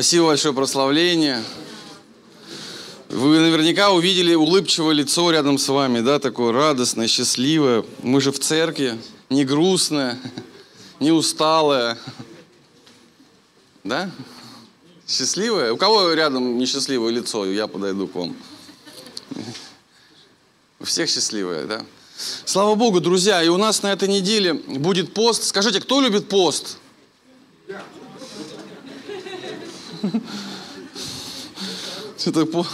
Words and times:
Спасибо 0.00 0.28
большое 0.28 0.54
прославление. 0.54 1.44
Вы 3.10 3.38
наверняка 3.38 3.90
увидели 3.90 4.34
улыбчивое 4.34 4.94
лицо 4.94 5.30
рядом 5.30 5.58
с 5.58 5.68
вами, 5.68 6.00
да, 6.00 6.18
такое 6.18 6.52
радостное, 6.52 7.06
счастливое. 7.06 7.84
Мы 8.02 8.22
же 8.22 8.32
в 8.32 8.38
церкви, 8.38 8.98
не 9.28 9.44
грустное, 9.44 10.18
не 11.00 11.12
усталое. 11.12 11.98
Да? 13.84 14.10
Счастливое? 15.06 15.70
У 15.74 15.76
кого 15.76 16.14
рядом 16.14 16.56
несчастливое 16.56 17.10
лицо? 17.10 17.44
Я 17.44 17.66
подойду 17.66 18.08
к 18.08 18.14
вам. 18.14 18.34
У 20.78 20.84
всех 20.86 21.10
счастливое, 21.10 21.66
да? 21.66 21.84
Слава 22.46 22.74
Богу, 22.74 23.02
друзья, 23.02 23.42
и 23.42 23.48
у 23.48 23.58
нас 23.58 23.82
на 23.82 23.92
этой 23.92 24.08
неделе 24.08 24.54
будет 24.54 25.12
пост. 25.12 25.42
Скажите, 25.42 25.78
кто 25.78 26.00
любит 26.00 26.30
пост? 26.30 26.78
Что-то. 32.18 32.66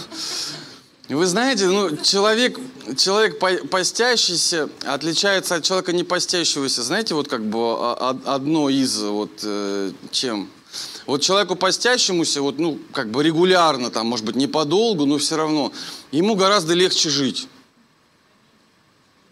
Вы 1.08 1.26
знаете, 1.26 1.66
ну, 1.66 1.96
человек, 1.98 2.58
человек 2.96 3.38
постящийся 3.70 4.68
отличается 4.84 5.54
от 5.54 5.62
человека 5.62 5.92
не 5.92 6.02
постящегося. 6.02 6.82
Знаете, 6.82 7.14
вот 7.14 7.28
как 7.28 7.44
бы 7.44 7.92
одно 7.92 8.68
из 8.68 8.98
вот 9.02 9.30
э, 9.44 9.92
чем? 10.10 10.50
Вот 11.06 11.22
человеку 11.22 11.54
постящемуся, 11.54 12.42
вот, 12.42 12.58
ну, 12.58 12.80
как 12.92 13.10
бы 13.12 13.22
регулярно, 13.22 13.90
там, 13.90 14.08
может 14.08 14.26
быть, 14.26 14.34
не 14.34 14.48
подолгу, 14.48 15.06
но 15.06 15.18
все 15.18 15.36
равно, 15.36 15.72
ему 16.10 16.34
гораздо 16.34 16.74
легче 16.74 17.08
жить. 17.08 17.46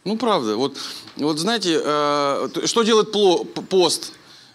Ну, 0.04 0.16
правда. 0.16 0.56
Вот, 0.56 0.78
вот 1.16 1.38
знаете, 1.38 1.80
э, 1.82 2.48
что 2.66 2.82
делает 2.84 3.10
пост? 3.68 4.12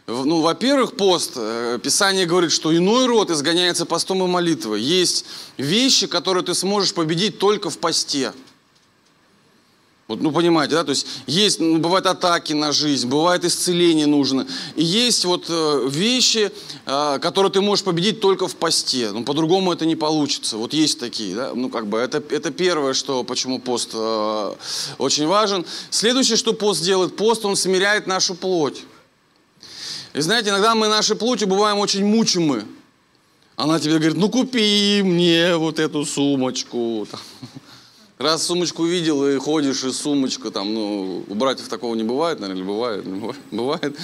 Ну, 0.09 0.41
во-первых, 0.41 0.95
пост, 0.95 1.33
э, 1.35 1.77
Писание 1.83 2.25
говорит, 2.25 2.52
что 2.52 2.75
иной 2.75 3.05
род 3.05 3.29
изгоняется 3.29 3.85
постом 3.85 4.23
и 4.23 4.27
молитвой. 4.27 4.81
Есть 4.81 5.25
вещи, 5.57 6.07
которые 6.07 6.43
ты 6.43 6.55
сможешь 6.55 6.95
победить 6.95 7.38
только 7.38 7.69
в 7.69 7.77
посте. 7.77 8.33
Вот, 10.07 10.21
ну, 10.21 10.31
понимаете, 10.31 10.73
да, 10.73 10.83
то 10.83 10.89
есть 10.89 11.05
есть, 11.27 11.59
ну, 11.59 11.77
бывают 11.77 12.07
атаки 12.07 12.53
на 12.53 12.71
жизнь, 12.71 13.07
бывает 13.07 13.45
исцеление 13.45 14.07
нужно. 14.07 14.47
И 14.75 14.83
есть 14.83 15.23
вот 15.25 15.45
э, 15.49 15.87
вещи, 15.87 16.52
э, 16.87 17.19
которые 17.19 17.52
ты 17.52 17.61
можешь 17.61 17.85
победить 17.85 18.19
только 18.19 18.47
в 18.47 18.55
посте. 18.55 19.11
Ну, 19.11 19.23
по-другому 19.23 19.71
это 19.71 19.85
не 19.85 19.95
получится. 19.95 20.57
Вот 20.57 20.73
есть 20.73 20.99
такие, 20.99 21.35
да, 21.35 21.52
ну, 21.53 21.69
как 21.69 21.85
бы, 21.85 21.99
это, 21.99 22.23
это 22.31 22.49
первое, 22.49 22.95
что, 22.95 23.23
почему 23.23 23.59
пост 23.59 23.91
э, 23.93 24.55
очень 24.97 25.27
важен. 25.27 25.63
Следующее, 25.91 26.37
что 26.37 26.53
пост 26.53 26.83
делает, 26.83 27.15
пост, 27.15 27.45
он 27.45 27.55
смиряет 27.55 28.07
нашу 28.07 28.33
плоть. 28.33 28.81
И 30.13 30.21
знаете, 30.21 30.49
иногда 30.49 30.73
мы 30.73 30.88
нашей 30.88 31.15
плотью 31.15 31.47
бываем 31.47 31.77
очень 31.77 32.05
мучимы. 32.05 32.65
Она 33.55 33.79
тебе 33.79 33.97
говорит, 33.97 34.17
ну, 34.17 34.29
купи 34.29 35.02
мне 35.03 35.55
вот 35.55 35.79
эту 35.79 36.05
сумочку. 36.05 37.07
Раз 38.17 38.43
сумочку 38.43 38.85
видел 38.85 39.25
и 39.27 39.37
ходишь, 39.37 39.83
и 39.83 39.91
сумочка 39.91 40.49
там, 40.49 40.73
ну, 40.73 41.23
у 41.27 41.35
братьев 41.35 41.67
такого 41.67 41.93
не 41.95 42.03
бывает, 42.03 42.39
наверное, 42.39 42.61
или 42.61 42.67
бывает? 42.67 43.05
Бывает. 43.52 43.97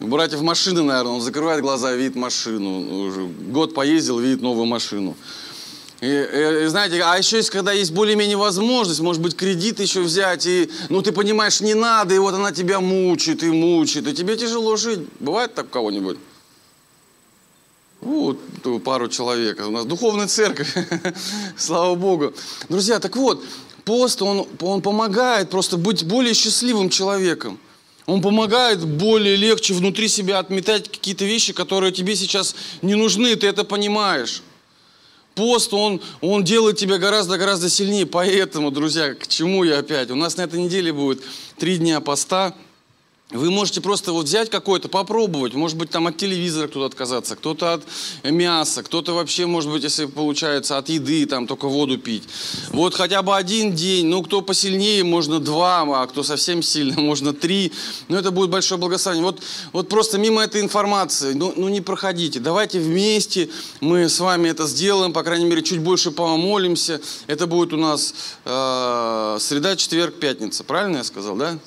У 0.00 0.06
братьев 0.06 0.40
машины, 0.40 0.82
наверное, 0.82 1.12
он 1.12 1.20
закрывает 1.20 1.62
глаза, 1.62 1.92
видит 1.92 2.16
машину. 2.16 3.06
Уже 3.06 3.26
год 3.26 3.74
поездил, 3.74 4.18
видит 4.18 4.42
новую 4.42 4.66
машину. 4.66 5.16
И, 6.02 6.06
и, 6.06 6.64
и 6.64 6.66
знаете, 6.66 7.00
а 7.00 7.16
еще 7.16 7.36
есть, 7.36 7.50
когда 7.50 7.70
есть 7.70 7.92
более-менее 7.92 8.36
возможность, 8.36 8.98
может 8.98 9.22
быть, 9.22 9.36
кредит 9.36 9.78
еще 9.78 10.00
взять, 10.00 10.46
и, 10.46 10.68
ну, 10.88 11.00
ты 11.00 11.12
понимаешь, 11.12 11.60
не 11.60 11.74
надо, 11.74 12.12
и 12.12 12.18
вот 12.18 12.34
она 12.34 12.50
тебя 12.50 12.80
мучает 12.80 13.44
и 13.44 13.50
мучает, 13.50 14.08
и 14.08 14.12
тебе 14.12 14.36
тяжело 14.36 14.76
жить. 14.76 14.98
Бывает 15.20 15.54
так 15.54 15.66
у 15.66 15.68
кого-нибудь? 15.68 16.18
Вот 18.00 18.36
пару 18.82 19.06
человек. 19.06 19.60
У 19.64 19.70
нас 19.70 19.84
духовная 19.84 20.26
церковь. 20.26 20.74
Слава 21.56 21.94
Богу. 21.94 22.34
Друзья, 22.68 22.98
так 22.98 23.14
вот, 23.14 23.40
пост, 23.84 24.22
он, 24.22 24.48
он 24.60 24.82
помогает 24.82 25.50
просто 25.50 25.76
быть 25.76 26.04
более 26.04 26.34
счастливым 26.34 26.90
человеком. 26.90 27.60
Он 28.06 28.20
помогает 28.20 28.84
более 28.84 29.36
легче 29.36 29.72
внутри 29.72 30.08
себя 30.08 30.40
отметать 30.40 30.90
какие-то 30.90 31.24
вещи, 31.24 31.52
которые 31.52 31.92
тебе 31.92 32.16
сейчас 32.16 32.56
не 32.82 32.96
нужны, 32.96 33.36
ты 33.36 33.46
это 33.46 33.62
понимаешь. 33.62 34.42
Пост, 35.34 35.72
он, 35.72 36.00
он 36.20 36.44
делает 36.44 36.76
тебя 36.76 36.98
гораздо-гораздо 36.98 37.68
сильнее. 37.68 38.06
Поэтому, 38.06 38.70
друзья, 38.70 39.14
к 39.14 39.26
чему 39.26 39.64
я 39.64 39.78
опять? 39.78 40.10
У 40.10 40.14
нас 40.14 40.36
на 40.36 40.42
этой 40.42 40.60
неделе 40.60 40.92
будет 40.92 41.22
три 41.58 41.78
дня 41.78 42.00
поста. 42.00 42.54
Вы 43.32 43.50
можете 43.50 43.80
просто 43.80 44.12
вот 44.12 44.26
взять 44.26 44.50
какой-то, 44.50 44.88
попробовать. 44.88 45.54
Может 45.54 45.78
быть, 45.78 45.90
там 45.90 46.06
от 46.06 46.16
телевизора 46.18 46.68
кто-то 46.68 46.86
отказаться, 46.86 47.34
кто-то 47.34 47.74
от 47.74 47.82
мяса, 48.24 48.82
кто-то 48.82 49.14
вообще, 49.14 49.46
может 49.46 49.70
быть, 49.70 49.82
если 49.82 50.04
получается, 50.04 50.76
от 50.76 50.90
еды, 50.90 51.24
там 51.26 51.46
только 51.46 51.66
воду 51.66 51.96
пить. 51.96 52.24
Вот 52.70 52.94
хотя 52.94 53.22
бы 53.22 53.34
один 53.34 53.72
день. 53.74 54.06
Ну, 54.06 54.22
кто 54.22 54.42
посильнее, 54.42 55.02
можно 55.02 55.40
два, 55.40 55.82
а 56.02 56.06
кто 56.06 56.22
совсем 56.22 56.62
сильно, 56.62 57.00
можно 57.00 57.32
три. 57.32 57.72
Но 58.08 58.18
это 58.18 58.30
будет 58.30 58.50
большое 58.50 58.78
благословение. 58.78 59.24
Вот, 59.24 59.40
вот 59.72 59.88
просто 59.88 60.18
мимо 60.18 60.42
этой 60.42 60.60
информации, 60.60 61.32
ну, 61.32 61.54
ну 61.56 61.68
не 61.68 61.80
проходите. 61.80 62.38
Давайте 62.38 62.80
вместе 62.80 63.48
мы 63.80 64.08
с 64.08 64.20
вами 64.20 64.50
это 64.50 64.66
сделаем, 64.66 65.12
по 65.12 65.22
крайней 65.22 65.46
мере, 65.46 65.62
чуть 65.62 65.80
больше 65.80 66.10
помолимся. 66.10 67.00
Это 67.26 67.46
будет 67.46 67.72
у 67.72 67.76
нас 67.78 68.14
э, 68.44 69.38
среда, 69.40 69.76
четверг, 69.76 70.16
пятница. 70.20 70.64
Правильно 70.64 70.98
я 70.98 71.04
сказал, 71.04 71.36
да? 71.36 71.58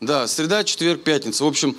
Да, 0.00 0.26
среда, 0.26 0.64
четверг, 0.64 1.02
пятница. 1.02 1.44
В 1.44 1.46
общем, 1.46 1.76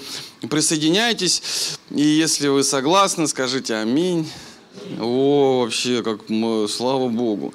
присоединяйтесь. 0.49 1.77
И 1.91 2.01
если 2.01 2.47
вы 2.47 2.63
согласны, 2.63 3.27
скажите 3.27 3.75
аминь. 3.75 4.29
О, 4.99 5.61
вообще, 5.63 6.01
как 6.01 6.21
слава 6.69 7.07
Богу. 7.09 7.53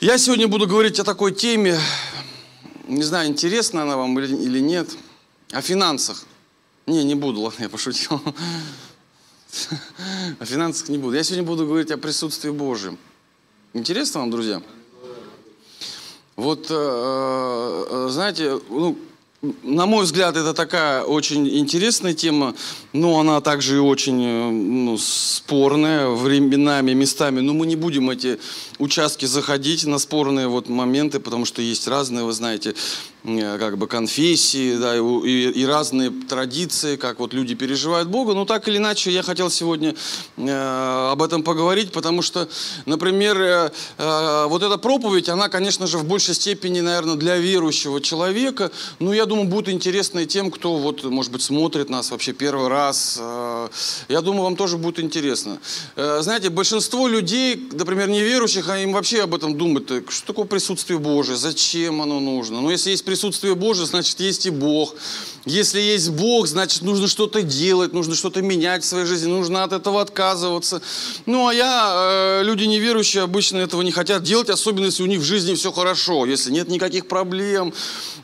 Я 0.00 0.18
сегодня 0.18 0.46
буду 0.46 0.66
говорить 0.66 1.00
о 1.00 1.04
такой 1.04 1.32
теме, 1.32 1.78
не 2.86 3.02
знаю, 3.02 3.28
интересна 3.28 3.82
она 3.82 3.96
вам 3.96 4.18
или 4.18 4.60
нет, 4.60 4.88
о 5.50 5.62
финансах. 5.62 6.24
Не, 6.86 7.02
не 7.02 7.14
буду, 7.14 7.40
ладно, 7.40 7.64
я 7.64 7.68
пошутил. 7.68 8.20
О 10.38 10.44
финансах 10.44 10.88
не 10.88 10.98
буду. 10.98 11.16
Я 11.16 11.22
сегодня 11.24 11.44
буду 11.44 11.66
говорить 11.66 11.90
о 11.90 11.96
присутствии 11.96 12.50
Божьем. 12.50 12.98
Интересно 13.72 14.20
вам, 14.20 14.30
друзья? 14.30 14.62
Вот, 16.36 16.70
э, 16.70 16.74
э, 16.74 18.08
знаете, 18.10 18.60
ну, 18.68 18.96
на 19.62 19.86
мой 19.86 20.04
взгляд, 20.04 20.36
это 20.36 20.54
такая 20.54 21.02
очень 21.02 21.48
интересная 21.48 22.14
тема, 22.14 22.54
но 22.92 23.18
она 23.20 23.40
также 23.40 23.76
и 23.76 23.78
очень 23.78 24.22
э, 24.22 24.50
ну, 24.50 24.98
спорная 24.98 26.08
временами, 26.08 26.92
местами. 26.92 27.40
Но 27.40 27.52
мы 27.52 27.66
не 27.66 27.76
будем 27.76 28.10
эти 28.10 28.38
участки 28.78 29.26
заходить 29.26 29.84
на 29.84 29.98
спорные 29.98 30.48
вот 30.48 30.68
моменты, 30.68 31.20
потому 31.20 31.44
что 31.44 31.62
есть 31.62 31.88
разные, 31.88 32.24
вы 32.24 32.32
знаете, 32.32 32.74
Э, 33.26 33.58
как 33.58 33.76
бы 33.76 33.88
конфессии, 33.88 34.76
да, 34.76 34.96
и, 34.96 35.50
и 35.50 35.66
разные 35.66 36.10
традиции, 36.10 36.94
как 36.96 37.18
вот 37.18 37.34
люди 37.34 37.56
переживают 37.56 38.08
Бога. 38.08 38.34
Но 38.34 38.44
так 38.44 38.68
или 38.68 38.76
иначе, 38.76 39.10
я 39.10 39.22
хотел 39.22 39.50
сегодня 39.50 39.96
э, 40.36 41.08
об 41.10 41.20
этом 41.20 41.42
поговорить, 41.42 41.90
потому 41.90 42.22
что, 42.22 42.48
например, 42.84 43.40
э, 43.40 43.70
э, 43.98 44.46
вот 44.46 44.62
эта 44.62 44.78
проповедь, 44.78 45.28
она, 45.28 45.48
конечно 45.48 45.88
же, 45.88 45.98
в 45.98 46.04
большей 46.04 46.34
степени, 46.34 46.80
наверное, 46.80 47.16
для 47.16 47.36
верующего 47.36 48.00
человека, 48.00 48.70
но 49.00 49.12
я 49.12 49.26
думаю, 49.26 49.35
будет 49.44 49.68
интересно 49.68 50.20
и 50.20 50.26
тем, 50.26 50.50
кто 50.50 50.76
вот, 50.76 51.04
может 51.04 51.32
быть, 51.32 51.42
смотрит 51.42 51.90
нас 51.90 52.10
вообще 52.10 52.32
первый 52.32 52.68
раз. 52.68 53.18
Э, 53.20 53.68
я 54.08 54.20
думаю, 54.20 54.44
вам 54.44 54.56
тоже 54.56 54.76
будет 54.76 54.98
интересно. 54.98 55.58
Э, 55.96 56.18
знаете, 56.22 56.50
большинство 56.50 57.08
людей, 57.08 57.68
например, 57.72 58.08
неверующих, 58.08 58.68
им 58.68 58.92
вообще 58.92 59.22
об 59.22 59.34
этом 59.34 59.56
думают, 59.56 59.90
что 60.08 60.26
такое 60.26 60.46
присутствие 60.46 60.98
Божие, 60.98 61.36
зачем 61.36 62.02
оно 62.02 62.20
нужно. 62.20 62.60
Но 62.60 62.70
если 62.70 62.90
есть 62.90 63.04
присутствие 63.04 63.36
присутствие 63.36 63.54
Божие, 63.54 63.86
значит, 63.86 64.20
есть 64.20 64.46
и 64.46 64.50
Бог. 64.50 64.94
Если 65.44 65.80
есть 65.80 66.10
Бог, 66.10 66.46
значит, 66.46 66.82
нужно 66.82 67.08
что-то 67.08 67.42
делать, 67.42 67.92
нужно 67.92 68.14
что-то 68.14 68.42
менять 68.42 68.82
в 68.82 68.86
своей 68.86 69.06
жизни, 69.06 69.28
нужно 69.28 69.62
от 69.62 69.72
этого 69.72 70.00
отказываться. 70.00 70.82
Ну, 71.26 71.46
а 71.46 71.54
я, 71.54 71.92
э, 71.94 72.42
люди 72.44 72.64
неверующие, 72.64 73.22
обычно 73.22 73.58
этого 73.58 73.82
не 73.82 73.92
хотят 73.92 74.22
делать, 74.22 74.50
особенно 74.50 74.86
если 74.86 75.02
у 75.02 75.06
них 75.06 75.20
в 75.20 75.24
жизни 75.24 75.54
все 75.54 75.70
хорошо, 75.70 76.26
если 76.26 76.50
нет 76.50 76.68
никаких 76.68 77.06
проблем, 77.06 77.72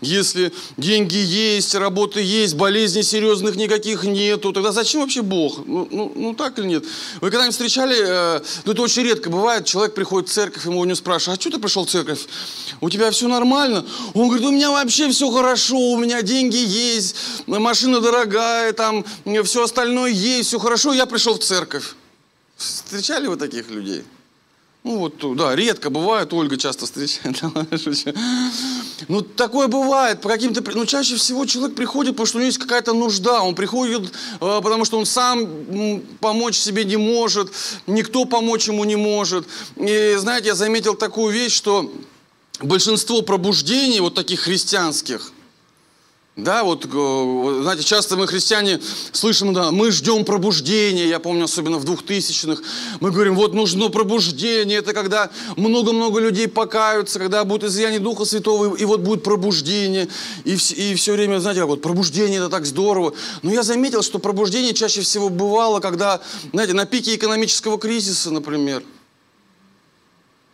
если 0.01 0.53
деньги 0.93 1.17
есть, 1.17 1.75
работы 1.75 2.21
есть, 2.21 2.55
болезней 2.55 3.03
серьезных 3.03 3.57
никаких 3.57 4.05
нету, 4.05 4.53
тогда 4.53 4.73
зачем 4.73 5.01
вообще 5.01 5.23
Бог? 5.23 5.67
Ну, 5.67 5.89
ну, 5.91 6.13
ну 6.15 6.35
так 6.35 6.59
или 6.59 6.67
нет? 6.67 6.85
Вы 7.23 7.31
когда-нибудь 7.31 7.55
встречали, 7.55 7.97
э, 7.99 8.41
ну 8.67 8.73
это 8.73 8.83
очень 8.83 9.03
редко 9.03 9.31
бывает, 9.31 9.65
человек 9.65 9.95
приходит 9.95 10.29
в 10.29 10.33
церковь, 10.33 10.67
ему 10.67 10.81
у 10.81 10.85
него 10.85 10.95
спрашивают, 10.95 11.39
а 11.39 11.41
что 11.41 11.51
ты 11.51 11.59
пришел 11.59 11.87
в 11.87 11.91
церковь? 11.91 12.27
У 12.83 12.91
тебя 12.91 13.11
все 13.11 13.27
нормально? 13.27 13.87
Он 14.13 14.29
говорит, 14.29 14.47
у 14.47 14.51
меня 14.51 14.71
вообще 14.71 15.09
все 15.09 15.31
хорошо, 15.31 15.79
у 15.79 15.99
меня 15.99 16.21
деньги 16.21 16.57
есть, 16.57 17.17
машина 17.47 18.01
дорогая, 18.01 18.75
там 18.75 19.05
все 19.45 19.65
остальное 19.65 20.11
есть, 20.11 20.49
все 20.49 20.59
хорошо, 20.59 20.93
я 20.93 21.07
пришел 21.07 21.39
в 21.39 21.43
церковь. 21.43 21.95
Встречали 22.59 23.29
вы 23.29 23.37
таких 23.37 23.71
людей? 23.71 24.05
Ну 24.85 24.99
вот, 24.99 25.37
да, 25.37 25.55
редко 25.55 25.91
бывает, 25.91 26.33
Ольга 26.33 26.57
часто 26.57 26.87
встречает. 26.87 27.41
Ну, 29.09 29.21
такое 29.21 29.67
бывает 29.67 30.21
по 30.21 30.29
каким-то... 30.29 30.63
Ну, 30.77 30.87
чаще 30.87 31.17
всего 31.17 31.45
человек 31.45 31.75
приходит, 31.75 32.13
потому 32.13 32.27
что 32.27 32.39
у 32.39 32.41
него 32.41 32.47
есть 32.47 32.59
какая-то 32.59 32.93
нужда. 32.93 33.43
Он 33.43 33.57
приходит, 33.57 34.13
э, 34.41 34.61
потому 34.63 34.85
что 34.85 34.97
он 34.97 35.07
сам 35.07 36.01
помочь 36.21 36.57
себе 36.57 36.85
не 36.85 36.97
может, 36.97 37.51
никто 37.89 38.25
помочь 38.25 38.69
ему 38.69 38.85
не 38.85 38.95
может. 38.95 39.45
И, 39.77 40.15
знаете, 40.19 40.49
я 40.49 40.55
заметил 40.55 40.95
такую 40.95 41.35
вещь, 41.35 41.53
что 41.53 41.93
большинство 42.61 43.23
пробуждений 43.23 43.99
вот 43.99 44.15
таких 44.15 44.41
христианских– 44.41 45.33
да, 46.35 46.65
вот, 46.65 46.87
э, 46.87 47.59
знаете, 47.63 47.83
часто 47.83 48.17
мы, 48.17 48.27
христиане, 48.27 48.81
слышим, 49.13 49.53
да, 49.53 49.71
мы 49.71 49.91
ждем 49.91 50.25
пробуждения, 50.25 51.07
я 51.07 51.21
помню, 51.21 51.45
особенно 51.45 51.77
в 51.77 51.85
2000-х, 51.85 52.63
мы 53.01 53.11
говорим, 53.11 53.35
вот 53.35 53.53
нужно 53.53 53.91
пробуждение, 53.91 54.79
это 54.79 54.95
когда 54.95 55.31
много-много 55.57 56.21
людей 56.21 56.49
покаются, 56.49 57.19
когда 57.19 57.45
будет 57.45 57.65
излияние 57.65 58.01
Духа 58.01 58.25
Святого, 58.25 58.75
и 58.75 58.85
вот 58.87 59.01
будет 59.01 59.23
пробуждение, 59.23 60.09
и, 60.45 60.55
и 60.55 60.95
все 60.95 61.13
время, 61.13 61.39
знаете, 61.39 61.61
как 61.61 61.69
вот 61.69 61.83
пробуждение, 61.83 62.39
это 62.39 62.49
так 62.49 62.65
здорово. 62.65 63.13
Но 63.43 63.53
я 63.53 63.63
заметил, 63.63 64.03
что 64.03 64.19
пробуждение 64.19 64.73
чаще 64.73 65.03
всего 65.03 65.29
бывало, 65.29 65.81
когда, 65.81 66.23
знаете, 66.53 66.73
на 66.73 66.87
пике 66.87 67.15
экономического 67.15 67.79
кризиса, 67.79 68.31
например– 68.31 68.83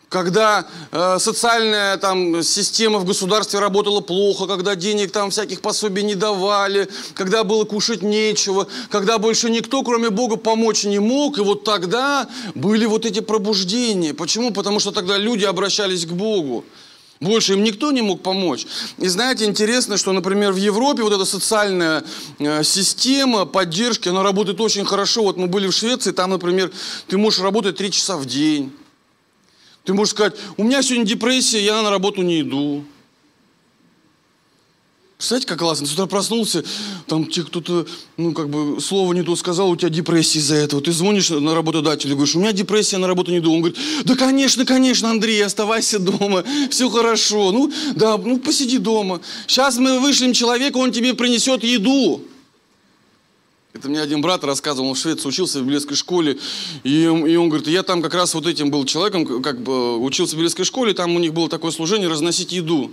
когда 0.09 0.67
э, 0.91 1.19
социальная 1.19 1.97
там, 1.99 2.43
система 2.43 2.99
в 2.99 3.05
государстве 3.05 3.61
работала 3.61 4.01
плохо, 4.01 4.47
когда 4.47 4.75
денег 4.75 5.13
там 5.13 5.31
всяких 5.31 5.61
пособий 5.61 6.03
не 6.03 6.15
давали, 6.15 6.89
когда 7.15 7.45
было 7.45 7.65
кушать 7.65 8.03
нечего, 8.03 8.67
когда 8.91 9.19
больше 9.19 9.51
никто, 9.51 9.83
кроме 9.83 10.11
Бога, 10.11 10.37
помочь 10.37 10.85
не 10.85 10.99
мог. 10.99 11.39
И 11.39 11.43
вот 11.43 11.65
тогда 11.65 12.27
были 12.55 12.87
вот 12.87 13.05
эти 13.05 13.21
пробуждения. 13.21 14.15
Почему? 14.15 14.51
Потому 14.51 14.81
что 14.81 14.93
тогда 14.93 15.19
люди 15.19 15.45
обращались 15.45 16.07
к 16.07 16.11
Богу. 16.11 16.65
Больше 17.21 17.55
им 17.55 17.65
никто 17.65 17.91
не 17.91 18.01
мог 18.01 18.23
помочь. 18.23 18.67
И 18.97 19.09
знаете, 19.09 19.45
интересно, 19.45 19.97
что, 19.97 20.13
например, 20.13 20.53
в 20.53 20.57
Европе 20.57 21.03
вот 21.03 21.13
эта 21.13 21.25
социальная 21.25 22.05
э, 22.39 22.63
система 22.63 23.45
поддержки, 23.45 24.09
она 24.09 24.23
работает 24.23 24.61
очень 24.61 24.87
хорошо. 24.87 25.25
Вот 25.25 25.37
мы 25.37 25.49
были 25.49 25.67
в 25.67 25.73
Швеции, 25.73 26.13
там, 26.13 26.31
например, 26.31 26.71
ты 27.09 27.19
можешь 27.19 27.41
работать 27.41 27.77
три 27.77 27.91
часа 27.91 28.17
в 28.17 28.25
день. 28.25 28.73
Ты 29.89 29.95
можешь 29.95 30.13
сказать, 30.13 30.35
у 30.59 30.65
меня 30.65 30.83
сегодня 30.83 31.07
депрессия, 31.07 31.65
я 31.65 31.81
на 31.81 31.89
работу 31.89 32.21
не 32.21 32.43
иду. 32.43 32.85
Представляете, 35.17 35.49
как 35.49 35.61
классно. 35.61 35.87
С 35.87 35.95
утра 35.95 36.05
проснулся, 36.05 36.63
там 37.07 37.25
тебе 37.25 37.47
кто-то, 37.47 37.87
ну, 38.19 38.35
как 38.35 38.51
бы, 38.51 38.83
слово 38.83 39.15
не 39.15 39.23
то 39.23 39.35
сказал, 39.35 39.71
у 39.71 39.77
тебя 39.77 39.89
депрессия 39.89 40.41
из-за 40.41 40.57
этого. 40.57 40.83
Ты 40.83 40.93
звонишь 40.93 41.31
на 41.31 41.55
работодателя 41.55 42.13
говоришь, 42.13 42.37
у 42.37 42.39
меня 42.39 42.53
депрессия, 42.53 42.99
на 42.99 43.07
работу 43.07 43.31
не 43.31 43.39
иду. 43.39 43.51
Он 43.51 43.63
говорит, 43.63 43.79
да, 44.05 44.15
конечно, 44.15 44.67
конечно, 44.67 45.09
Андрей, 45.09 45.43
оставайся 45.43 45.99
дома, 45.99 46.45
все 46.71 46.91
хорошо. 46.91 47.51
Ну, 47.51 47.73
да, 47.95 48.19
ну, 48.19 48.39
посиди 48.39 48.77
дома. 48.77 49.23
Сейчас 49.47 49.79
мы 49.79 50.01
вышлем 50.01 50.35
человека, 50.35 50.77
он 50.77 50.93
тебе 50.93 51.15
принесет 51.15 51.65
еду. 51.65 52.21
Это 53.79 53.89
мне 53.89 54.01
один 54.01 54.21
брат 54.21 54.43
рассказывал, 54.43 54.89
он 54.89 54.95
в 54.97 54.99
Швеции 54.99 55.29
учился 55.29 55.61
в 55.61 55.63
библейской 55.63 55.95
школе, 55.95 56.37
и, 56.83 57.03
и 57.03 57.37
он 57.37 57.49
говорит, 57.49 57.69
я 57.69 57.85
там 57.85 58.03
как 58.03 58.13
раз 58.13 58.35
вот 58.35 58.45
этим 58.49 58.73
был 58.73 58.85
человеком, 58.85 59.41
как 59.41 59.61
бы 59.61 59.99
учился 59.99 60.35
в 60.35 60.39
библейской 60.39 60.65
школе, 60.65 60.95
там 60.95 61.15
у 61.15 61.21
них 61.21 61.33
было 61.33 61.49
такое 61.49 61.71
служение 61.71 62.09
разносить 62.09 62.51
еду. 62.51 62.91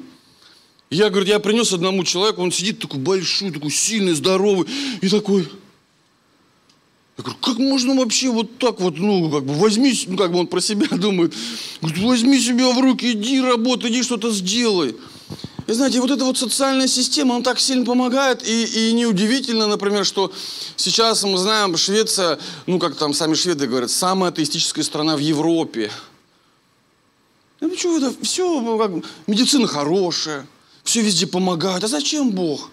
Я, 0.91 1.09
говорит, 1.09 1.27
я 1.27 1.39
принес 1.39 1.73
одному 1.73 2.03
человеку, 2.03 2.43
он 2.43 2.51
сидит 2.51 2.77
такой 2.77 2.99
большой, 2.99 3.49
такой 3.49 3.71
сильный, 3.71 4.13
здоровый, 4.13 4.67
и 5.01 5.09
такой, 5.09 5.47
я 7.17 7.23
говорю, 7.23 7.39
как 7.41 7.57
можно 7.57 7.95
вообще 7.95 8.29
вот 8.29 8.59
так 8.59 8.79
вот, 8.79 8.99
ну, 8.99 9.31
как 9.31 9.43
бы 9.43 9.55
возьми, 9.55 9.91
ну, 10.05 10.17
как 10.17 10.31
бы 10.31 10.37
он 10.37 10.45
про 10.45 10.61
себя 10.61 10.85
думает, 10.91 11.33
говорит, 11.81 12.03
возьми 12.03 12.39
себя 12.39 12.71
в 12.71 12.79
руки, 12.79 13.11
иди 13.13 13.41
работай, 13.41 13.89
иди 13.89 14.03
что-то 14.03 14.29
сделай. 14.29 14.95
И 15.67 15.73
знаете, 15.73 15.99
вот 15.99 16.11
эта 16.11 16.23
вот 16.25 16.37
социальная 16.37 16.87
система, 16.87 17.35
она 17.35 17.43
так 17.43 17.59
сильно 17.59 17.85
помогает, 17.85 18.47
и, 18.47 18.89
и 18.89 18.93
неудивительно, 18.93 19.65
например, 19.65 20.05
что 20.05 20.31
сейчас 20.75 21.23
мы 21.23 21.37
знаем, 21.39 21.75
Швеция, 21.75 22.37
ну, 22.67 22.77
как 22.77 22.95
там 22.95 23.13
сами 23.13 23.33
шведы 23.33 23.65
говорят, 23.65 23.89
самая 23.89 24.29
атеистическая 24.29 24.83
страна 24.83 25.15
в 25.15 25.19
Европе. 25.19 25.91
Ну, 27.61 27.75
что 27.75 27.97
это, 27.97 28.13
все, 28.21 28.77
как, 28.77 28.91
медицина 29.25 29.65
хорошая, 29.65 30.45
все 30.83 31.01
везде 31.01 31.25
помогает. 31.25 31.83
А 31.83 31.87
зачем 31.87 32.29
Бог? 32.29 32.69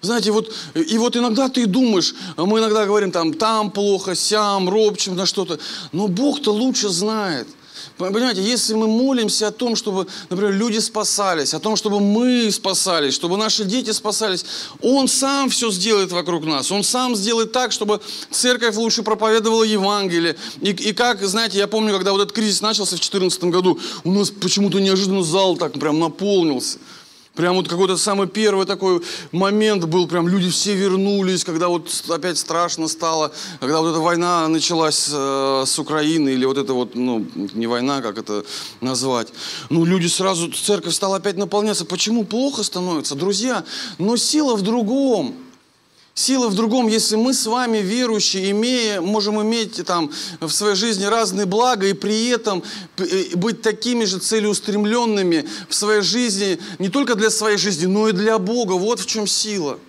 Знаете, 0.00 0.32
вот, 0.32 0.52
и 0.74 0.98
вот 0.98 1.16
иногда 1.16 1.48
ты 1.48 1.66
думаешь, 1.66 2.16
мы 2.36 2.58
иногда 2.58 2.84
говорим 2.84 3.12
там, 3.12 3.32
там 3.32 3.70
плохо, 3.70 4.16
сям, 4.16 4.68
робчим 4.68 5.14
на 5.14 5.24
что-то, 5.24 5.60
но 5.92 6.08
Бог-то 6.08 6.52
лучше 6.52 6.88
знает– 6.88 7.46
Понимаете, 7.96 8.42
если 8.42 8.74
мы 8.74 8.88
молимся 8.88 9.48
о 9.48 9.50
том, 9.52 9.76
чтобы, 9.76 10.08
например, 10.28 10.52
люди 10.52 10.78
спасались, 10.78 11.54
о 11.54 11.60
том, 11.60 11.76
чтобы 11.76 12.00
мы 12.00 12.50
спасались, 12.50 13.14
чтобы 13.14 13.36
наши 13.36 13.64
дети 13.64 13.92
спасались, 13.92 14.44
Он 14.82 15.06
сам 15.06 15.48
все 15.48 15.70
сделает 15.70 16.10
вокруг 16.10 16.44
нас. 16.44 16.72
Он 16.72 16.82
сам 16.82 17.14
сделает 17.14 17.52
так, 17.52 17.70
чтобы 17.70 18.00
церковь 18.32 18.74
лучше 18.74 19.04
проповедовала 19.04 19.62
Евангелие. 19.62 20.34
И, 20.60 20.70
и 20.70 20.92
как, 20.92 21.22
знаете, 21.24 21.58
я 21.58 21.68
помню, 21.68 21.92
когда 21.92 22.10
вот 22.10 22.20
этот 22.20 22.34
кризис 22.34 22.60
начался 22.62 22.96
в 22.96 23.00
2014 23.00 23.44
году, 23.44 23.78
у 24.02 24.10
нас 24.10 24.30
почему-то 24.30 24.80
неожиданно 24.80 25.22
зал 25.22 25.56
так 25.56 25.74
прям 25.74 26.00
наполнился. 26.00 26.78
Прям 27.34 27.56
вот 27.56 27.66
какой-то 27.68 27.96
самый 27.96 28.28
первый 28.28 28.64
такой 28.64 29.02
момент 29.32 29.84
был, 29.86 30.06
прям 30.06 30.28
люди 30.28 30.50
все 30.50 30.74
вернулись, 30.74 31.44
когда 31.44 31.66
вот 31.66 31.90
опять 32.08 32.38
страшно 32.38 32.86
стало, 32.86 33.32
когда 33.58 33.80
вот 33.80 33.90
эта 33.90 33.98
война 33.98 34.46
началась 34.46 35.10
э, 35.12 35.64
с 35.66 35.76
Украины, 35.80 36.28
или 36.28 36.44
вот 36.44 36.58
это 36.58 36.72
вот, 36.74 36.94
ну, 36.94 37.26
не 37.34 37.66
война, 37.66 38.02
как 38.02 38.18
это 38.18 38.44
назвать. 38.80 39.32
Ну, 39.68 39.84
люди 39.84 40.06
сразу, 40.06 40.48
церковь 40.52 40.94
стала 40.94 41.16
опять 41.16 41.36
наполняться. 41.36 41.84
Почему 41.84 42.24
плохо 42.24 42.62
становится? 42.62 43.16
Друзья, 43.16 43.64
но 43.98 44.16
сила 44.16 44.54
в 44.54 44.62
другом. 44.62 45.34
Сила 46.14 46.48
в 46.48 46.54
другом, 46.54 46.86
если 46.86 47.16
мы 47.16 47.34
с 47.34 47.44
вами, 47.44 47.78
верующие, 47.78 48.52
имея, 48.52 49.00
можем 49.00 49.42
иметь 49.42 49.84
там 49.84 50.12
в 50.38 50.50
своей 50.50 50.76
жизни 50.76 51.04
разные 51.04 51.44
блага 51.44 51.88
и 51.88 51.92
при 51.92 52.28
этом 52.28 52.62
э, 52.98 53.34
быть 53.34 53.62
такими 53.62 54.04
же 54.04 54.20
целеустремленными 54.20 55.48
в 55.68 55.74
своей 55.74 56.02
жизни, 56.02 56.60
не 56.78 56.88
только 56.88 57.16
для 57.16 57.30
своей 57.30 57.58
жизни, 57.58 57.86
но 57.86 58.08
и 58.08 58.12
для 58.12 58.38
Бога. 58.38 58.74
Вот 58.74 59.00
в 59.00 59.06
чем 59.06 59.26
сила. 59.26 59.80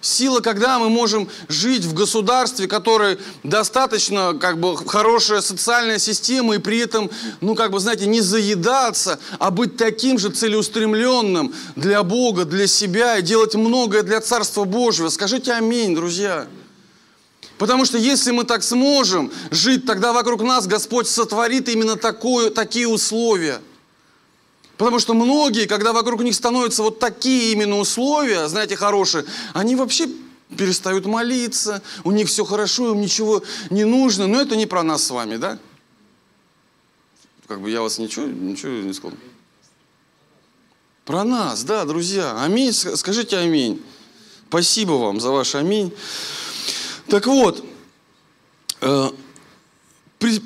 Сила, 0.00 0.40
когда 0.40 0.78
мы 0.78 0.88
можем 0.88 1.28
жить 1.48 1.84
в 1.84 1.94
государстве, 1.94 2.68
которое 2.68 3.18
достаточно 3.42 4.34
как 4.34 4.60
бы 4.60 4.76
хорошая 4.76 5.40
социальная 5.40 5.98
система, 5.98 6.54
и 6.54 6.58
при 6.58 6.78
этом, 6.78 7.10
ну 7.40 7.54
как 7.54 7.72
бы, 7.72 7.80
знаете, 7.80 8.06
не 8.06 8.20
заедаться, 8.20 9.18
а 9.38 9.50
быть 9.50 9.76
таким 9.76 10.18
же 10.18 10.28
целеустремленным 10.28 11.54
для 11.74 12.02
Бога, 12.02 12.44
для 12.44 12.66
себя 12.66 13.18
и 13.18 13.22
делать 13.22 13.54
многое 13.54 14.02
для 14.02 14.20
Царства 14.20 14.64
Божьего. 14.64 15.08
Скажите 15.08 15.52
аминь, 15.52 15.94
друзья. 15.94 16.46
Потому 17.58 17.86
что 17.86 17.96
если 17.96 18.32
мы 18.32 18.44
так 18.44 18.62
сможем 18.62 19.32
жить, 19.50 19.86
тогда 19.86 20.12
вокруг 20.12 20.42
нас 20.42 20.66
Господь 20.66 21.08
сотворит 21.08 21.68
именно 21.68 21.96
такое, 21.96 22.50
такие 22.50 22.86
условия– 22.86 23.60
Потому 24.76 24.98
что 24.98 25.14
многие, 25.14 25.66
когда 25.66 25.92
вокруг 25.92 26.22
них 26.22 26.34
становятся 26.34 26.82
вот 26.82 26.98
такие 26.98 27.52
именно 27.52 27.78
условия, 27.78 28.46
знаете, 28.48 28.76
хорошие, 28.76 29.24
они 29.54 29.74
вообще 29.74 30.08
перестают 30.56 31.06
молиться, 31.06 31.82
у 32.04 32.10
них 32.10 32.28
все 32.28 32.44
хорошо, 32.44 32.92
им 32.92 33.00
ничего 33.00 33.42
не 33.70 33.84
нужно. 33.84 34.26
Но 34.26 34.40
это 34.40 34.54
не 34.56 34.66
про 34.66 34.82
нас 34.82 35.04
с 35.04 35.10
вами, 35.10 35.36
да? 35.36 35.58
Как 37.48 37.60
бы 37.60 37.70
я 37.70 37.80
вас 37.80 37.98
ничего, 37.98 38.26
ничего 38.26 38.72
не 38.72 38.92
сказал. 38.92 39.16
Про 41.04 41.24
нас, 41.24 41.62
да, 41.62 41.84
друзья. 41.84 42.42
Аминь. 42.42 42.72
Скажите 42.72 43.38
аминь. 43.38 43.80
Спасибо 44.48 44.92
вам 44.92 45.20
за 45.20 45.30
ваш 45.30 45.54
аминь. 45.54 45.92
Так 47.08 47.26
вот, 47.26 47.64
э, 48.80 49.10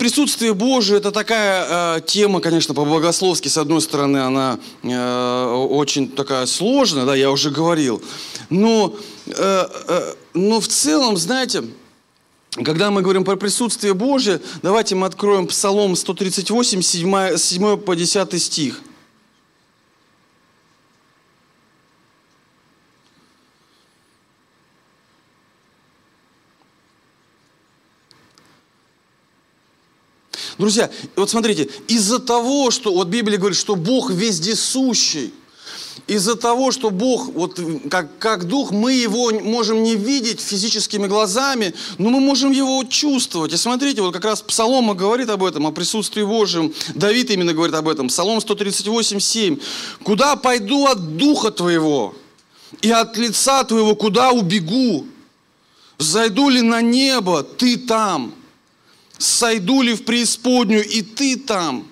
Присутствие 0.00 0.54
Божие– 0.54 0.97
это 1.00 1.12
такая 1.12 1.99
э, 1.99 2.00
тема, 2.07 2.40
конечно, 2.40 2.73
по-богословски, 2.73 3.49
с 3.49 3.59
одной 3.59 3.83
стороны, 3.83 4.16
она 4.16 4.59
э, 4.83 5.66
очень 5.69 6.09
такая 6.09 6.47
сложная, 6.47 7.04
да, 7.04 7.14
я 7.14 7.30
уже 7.30 7.50
говорил. 7.50 8.00
Но, 8.49 8.97
э, 9.26 9.33
э, 9.88 10.14
но 10.33 10.59
в 10.59 10.69
целом, 10.69 11.19
знаете, 11.19 11.64
когда 12.64 12.90
мы 12.90 13.02
говорим 13.02 13.25
про 13.25 13.37
присутствие 13.37 13.92
Божие, 13.92 14.40
давайте 14.62 14.95
мы 14.95 15.07
откроем 15.07 15.47
Псалом 15.47 15.95
138, 15.95 16.80
7, 16.80 17.37
7 17.37 17.76
по 17.76 17.95
10 17.95 18.42
стих. 18.42 18.80
Друзья, 30.61 30.90
вот 31.17 31.31
смотрите, 31.31 31.71
из-за 31.88 32.19
того, 32.19 32.71
что 32.71 32.93
вот 32.93 33.09
Библия 33.09 33.38
говорит, 33.38 33.59
что 33.59 33.76
Бог 33.76 34.11
вездесущий, 34.11 35.33
из-за 36.07 36.37
того, 36.37 36.71
что 36.71 36.90
Бог, 36.90 37.29
вот 37.29 37.59
как, 37.90 38.19
как 38.19 38.45
Дух, 38.45 38.71
мы 38.71 38.93
Его 38.93 39.31
можем 39.40 39.83
не 39.83 39.95
видеть 39.95 40.38
физическими 40.38 41.07
глазами, 41.07 41.73
но 41.97 42.11
мы 42.11 42.21
можем 42.21 42.50
Его 42.50 42.85
чувствовать. 42.85 43.55
И 43.55 43.57
смотрите, 43.57 44.02
вот 44.02 44.12
как 44.12 44.26
раз 44.26 44.43
Псалома 44.43 44.95
говорит 44.95 45.31
об 45.31 45.45
этом, 45.45 45.67
о 45.67 45.73
присутствии 45.73 46.25
Божьем. 46.25 46.75
Давид 46.95 47.31
именно 47.31 47.55
говорит 47.55 47.75
об 47.75 47.88
этом. 47.88 48.09
Псалом 48.09 48.38
138, 48.38 49.19
7. 49.19 49.59
«Куда 50.02 50.37
пойду 50.37 50.87
от 50.87 51.17
Духа 51.17 51.52
Твоего, 51.52 52.14
и 52.83 52.90
от 52.90 53.17
лица 53.17 53.64
Твоего 53.64 53.95
куда 53.95 54.31
убегу? 54.31 55.07
Зайду 55.97 56.50
ли 56.50 56.61
на 56.61 56.83
небо, 56.83 57.45
Ты 57.45 57.79
там? 57.79 58.35
Сойду 59.21 59.83
ли 59.83 59.93
в 59.95 60.05
преисподнюю, 60.05 60.85
и 60.85 61.03
Ты 61.03 61.37
там?» 61.37 61.87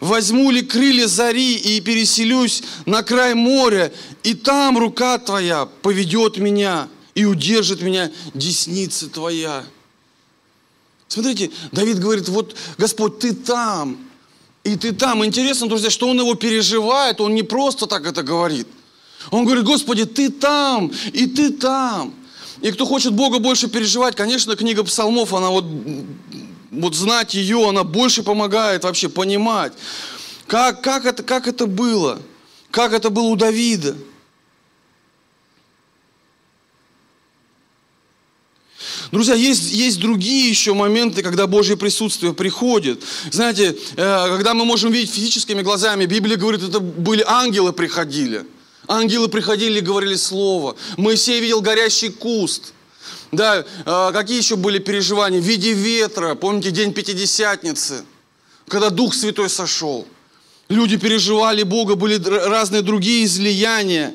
Возьму 0.00 0.50
ли 0.50 0.62
крылья 0.62 1.06
зари 1.06 1.56
и 1.56 1.80
переселюсь 1.80 2.62
на 2.86 3.02
край 3.02 3.34
моря, 3.34 3.92
и 4.22 4.34
там 4.34 4.78
рука 4.78 5.18
Твоя 5.18 5.66
поведет 5.66 6.38
меня 6.38 6.88
и 7.14 7.26
удержит 7.26 7.82
меня 7.82 8.10
десница 8.32 9.10
Твоя. 9.10 9.64
Смотрите, 11.06 11.50
Давид 11.70 11.98
говорит, 11.98 12.28
вот, 12.28 12.56
Господь, 12.78 13.18
Ты 13.18 13.34
там, 13.34 13.98
и 14.64 14.74
Ты 14.76 14.92
там. 14.92 15.24
Интересно, 15.24 15.68
друзья, 15.68 15.90
что 15.90 16.08
он 16.08 16.18
его 16.18 16.34
переживает, 16.34 17.20
он 17.20 17.34
не 17.34 17.42
просто 17.42 17.86
так 17.86 18.06
это 18.06 18.22
говорит. 18.22 18.66
Он 19.30 19.44
говорит, 19.44 19.64
Господи, 19.64 20.06
Ты 20.06 20.30
там, 20.30 20.90
и 21.12 21.26
Ты 21.26 21.50
там. 21.50 22.14
И 22.62 22.70
кто 22.72 22.84
хочет 22.84 23.12
Бога 23.12 23.38
больше 23.38 23.68
переживать, 23.68 24.16
конечно, 24.16 24.54
книга 24.56 24.84
псалмов, 24.84 25.32
она 25.32 25.48
вот 25.50 25.64
вот 26.70 26.94
знать 26.94 27.34
ее, 27.34 27.68
она 27.68 27.84
больше 27.84 28.22
помогает 28.22 28.84
вообще 28.84 29.08
понимать, 29.08 29.72
как, 30.46 30.82
как, 30.82 31.04
это, 31.04 31.22
как 31.22 31.48
это 31.48 31.66
было, 31.66 32.20
как 32.70 32.92
это 32.92 33.10
было 33.10 33.24
у 33.24 33.36
Давида. 33.36 33.96
Друзья, 39.10 39.34
есть, 39.34 39.72
есть 39.72 39.98
другие 39.98 40.48
еще 40.48 40.72
моменты, 40.72 41.22
когда 41.22 41.48
Божье 41.48 41.76
присутствие 41.76 42.32
приходит. 42.32 43.02
Знаете, 43.32 43.76
э, 43.96 44.36
когда 44.36 44.54
мы 44.54 44.64
можем 44.64 44.92
видеть 44.92 45.12
физическими 45.12 45.62
глазами, 45.62 46.06
Библия 46.06 46.36
говорит, 46.36 46.62
это 46.62 46.78
были 46.78 47.24
ангелы 47.26 47.72
приходили. 47.72 48.46
Ангелы 48.90 49.28
приходили 49.28 49.78
и 49.78 49.82
говорили 49.82 50.16
слово. 50.16 50.76
Моисей 50.96 51.40
видел 51.40 51.60
горящий 51.60 52.10
куст– 52.10 52.72
да, 53.32 53.64
а, 53.86 54.12
какие 54.12 54.38
еще 54.38 54.56
были 54.56 54.78
переживания? 54.78 55.40
В 55.40 55.44
виде 55.44 55.72
ветра, 55.72 56.34
помните, 56.34 56.70
день 56.70 56.92
Пятидесятницы, 56.92 58.04
когда 58.66 58.90
Дух 58.90 59.14
Святой 59.14 59.48
сошел. 59.48 60.06
Люди 60.68 60.96
переживали 60.96 61.62
Бога, 61.62 61.94
были 61.94 62.16
разные 62.24 62.82
другие 62.82 63.24
излияния. 63.24 64.14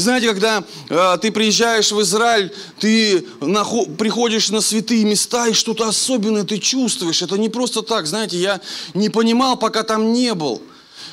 Знаете, 0.00 0.28
когда 0.28 0.64
э, 0.88 1.18
ты 1.20 1.30
приезжаешь 1.30 1.92
в 1.92 2.00
Израиль, 2.00 2.52
ты 2.78 3.26
нахо- 3.40 3.94
приходишь 3.96 4.48
на 4.50 4.60
святые 4.60 5.04
места, 5.04 5.48
и 5.48 5.52
что-то 5.52 5.86
особенное 5.86 6.44
ты 6.44 6.58
чувствуешь. 6.58 7.22
Это 7.22 7.36
не 7.36 7.48
просто 7.48 7.82
так, 7.82 8.06
знаете, 8.06 8.38
я 8.38 8.60
не 8.94 9.10
понимал, 9.10 9.56
пока 9.56 9.82
там 9.82 10.12
не 10.12 10.34
был. 10.34 10.62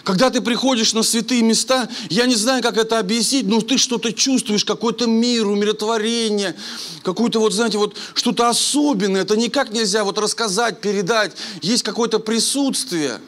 Когда 0.04 0.30
ты 0.30 0.40
приходишь 0.40 0.94
на 0.94 1.04
святые 1.04 1.42
места, 1.42 1.90
я 2.10 2.28
не 2.28 2.36
знаю, 2.36 2.64
как 2.64 2.78
это 2.78 2.98
объяснить, 2.98 3.46
но 3.46 3.60
ты 3.60 3.78
что-то 3.78 4.14
чувствуешь, 4.14 4.64
какой-то 4.64 5.06
мир, 5.06 5.48
умиротворение, 5.48 6.56
какое-то 7.04 7.40
вот, 7.42 7.52
знаете, 7.52 7.78
вот 7.78 7.98
что-то 8.14 8.48
особенное. 8.48 9.24
Это 9.24 9.36
никак 9.36 9.72
нельзя 9.72 10.06
вот 10.06 10.18
рассказать, 10.18 10.80
передать. 10.80 11.34
Есть 11.62 11.84
какое-то 11.84 12.20
присутствие. 12.20 13.20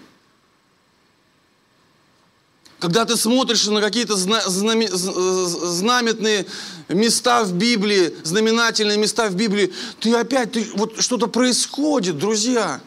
Когда 2.80 3.06
ты 3.06 3.18
смотришь 3.18 3.68
на 3.68 3.82
какие-то 3.82 4.16
знаменные 4.16 6.46
места 6.88 7.44
в 7.44 7.52
Библии, 7.54 8.14
знаменательные 8.24 8.98
места 8.98 9.30
в 9.30 9.36
Библии, 9.36 9.74
ты 10.00 10.16
опять, 10.16 10.54
ты, 10.54 10.66
вот 10.76 11.02
что-то 11.02 11.28
происходит, 11.28 12.18
друзья. 12.18 12.80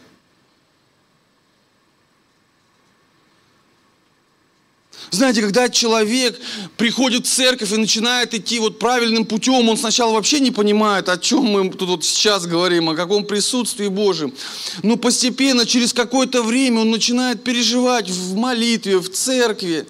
Знаете, 5.13 5.41
когда 5.41 5.69
человек 5.69 6.39
приходит 6.75 7.27
в 7.27 7.29
церковь 7.29 7.71
и 7.71 7.77
начинает 7.77 8.33
идти 8.33 8.57
вот 8.57 8.79
правильным 8.79 9.25
путем, 9.25 9.69
он 9.69 9.77
сначала 9.77 10.13
вообще 10.13 10.39
не 10.39 10.49
понимает, 10.49 11.07
о 11.07 11.19
чем 11.19 11.45
мы 11.45 11.69
тут 11.69 11.87
вот 11.87 12.03
сейчас 12.03 12.47
говорим, 12.47 12.89
о 12.89 12.95
каком 12.95 13.23
присутствии 13.23 13.89
Божьем. 13.89 14.33
Но 14.81 14.95
постепенно, 14.95 15.67
через 15.67 15.93
какое-то 15.93 16.41
время 16.41 16.81
он 16.81 16.89
начинает 16.89 17.43
переживать 17.43 18.09
в 18.09 18.35
молитве, 18.35 18.97
в 18.97 19.11
церкви. 19.11 19.85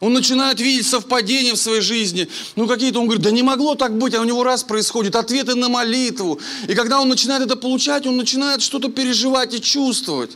Он 0.00 0.12
начинает 0.12 0.60
видеть 0.60 0.86
совпадения 0.86 1.54
в 1.54 1.58
своей 1.58 1.80
жизни. 1.80 2.28
Ну, 2.54 2.66
какие-то, 2.66 2.98
он 3.00 3.06
говорит, 3.06 3.24
да 3.24 3.30
не 3.30 3.42
могло 3.42 3.74
так 3.74 3.96
быть, 3.96 4.14
а 4.14 4.20
у 4.20 4.24
него 4.24 4.44
раз 4.44 4.64
происходит, 4.64 5.16
ответы 5.16 5.54
на 5.54 5.70
молитву. 5.70 6.38
И 6.68 6.74
когда 6.74 7.00
он 7.00 7.08
начинает 7.08 7.42
это 7.42 7.56
получать, 7.56 8.06
он 8.06 8.18
начинает 8.18 8.60
что-то 8.60 8.90
переживать 8.90 9.54
и 9.54 9.62
чувствовать. 9.62 10.32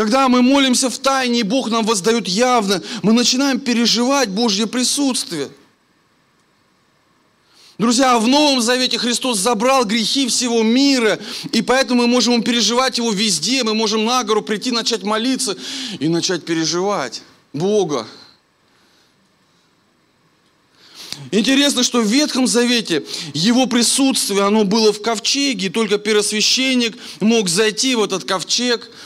Когда 0.00 0.30
мы 0.30 0.40
молимся 0.40 0.88
в 0.88 0.96
тайне, 0.96 1.40
и 1.40 1.42
Бог 1.42 1.68
нам 1.68 1.84
воздает 1.84 2.26
явно, 2.26 2.82
мы 3.02 3.12
начинаем 3.12 3.60
переживать 3.60 4.30
Божье 4.30 4.66
присутствие. 4.66 5.50
Друзья, 7.76 8.18
в 8.18 8.26
Новом 8.26 8.62
Завете 8.62 8.96
Христос 8.96 9.36
забрал 9.36 9.84
грехи 9.84 10.26
всего 10.26 10.62
мира, 10.62 11.20
и 11.52 11.60
поэтому 11.60 12.00
мы 12.00 12.06
можем 12.06 12.42
переживать 12.42 12.96
Его 12.96 13.12
везде, 13.12 13.62
мы 13.62 13.74
можем 13.74 14.06
на 14.06 14.24
гору 14.24 14.40
прийти, 14.40 14.70
начать 14.70 15.02
молиться 15.02 15.54
и 15.98 16.08
начать 16.08 16.46
переживать 16.46 17.20
Бога. 17.52 18.06
Интересно, 21.30 21.82
что 21.82 22.00
в 22.00 22.06
Ветхом 22.06 22.46
Завете 22.46 23.04
его 23.34 23.66
присутствие, 23.66 24.44
оно 24.44 24.64
было 24.64 24.94
в 24.94 25.02
ковчеге, 25.02 25.66
и 25.66 25.68
только 25.68 25.98
первосвященник 25.98 26.96
мог 27.20 27.50
зайти 27.50 27.96
в 27.96 28.02
этот 28.02 28.24
ковчег– 28.24 28.90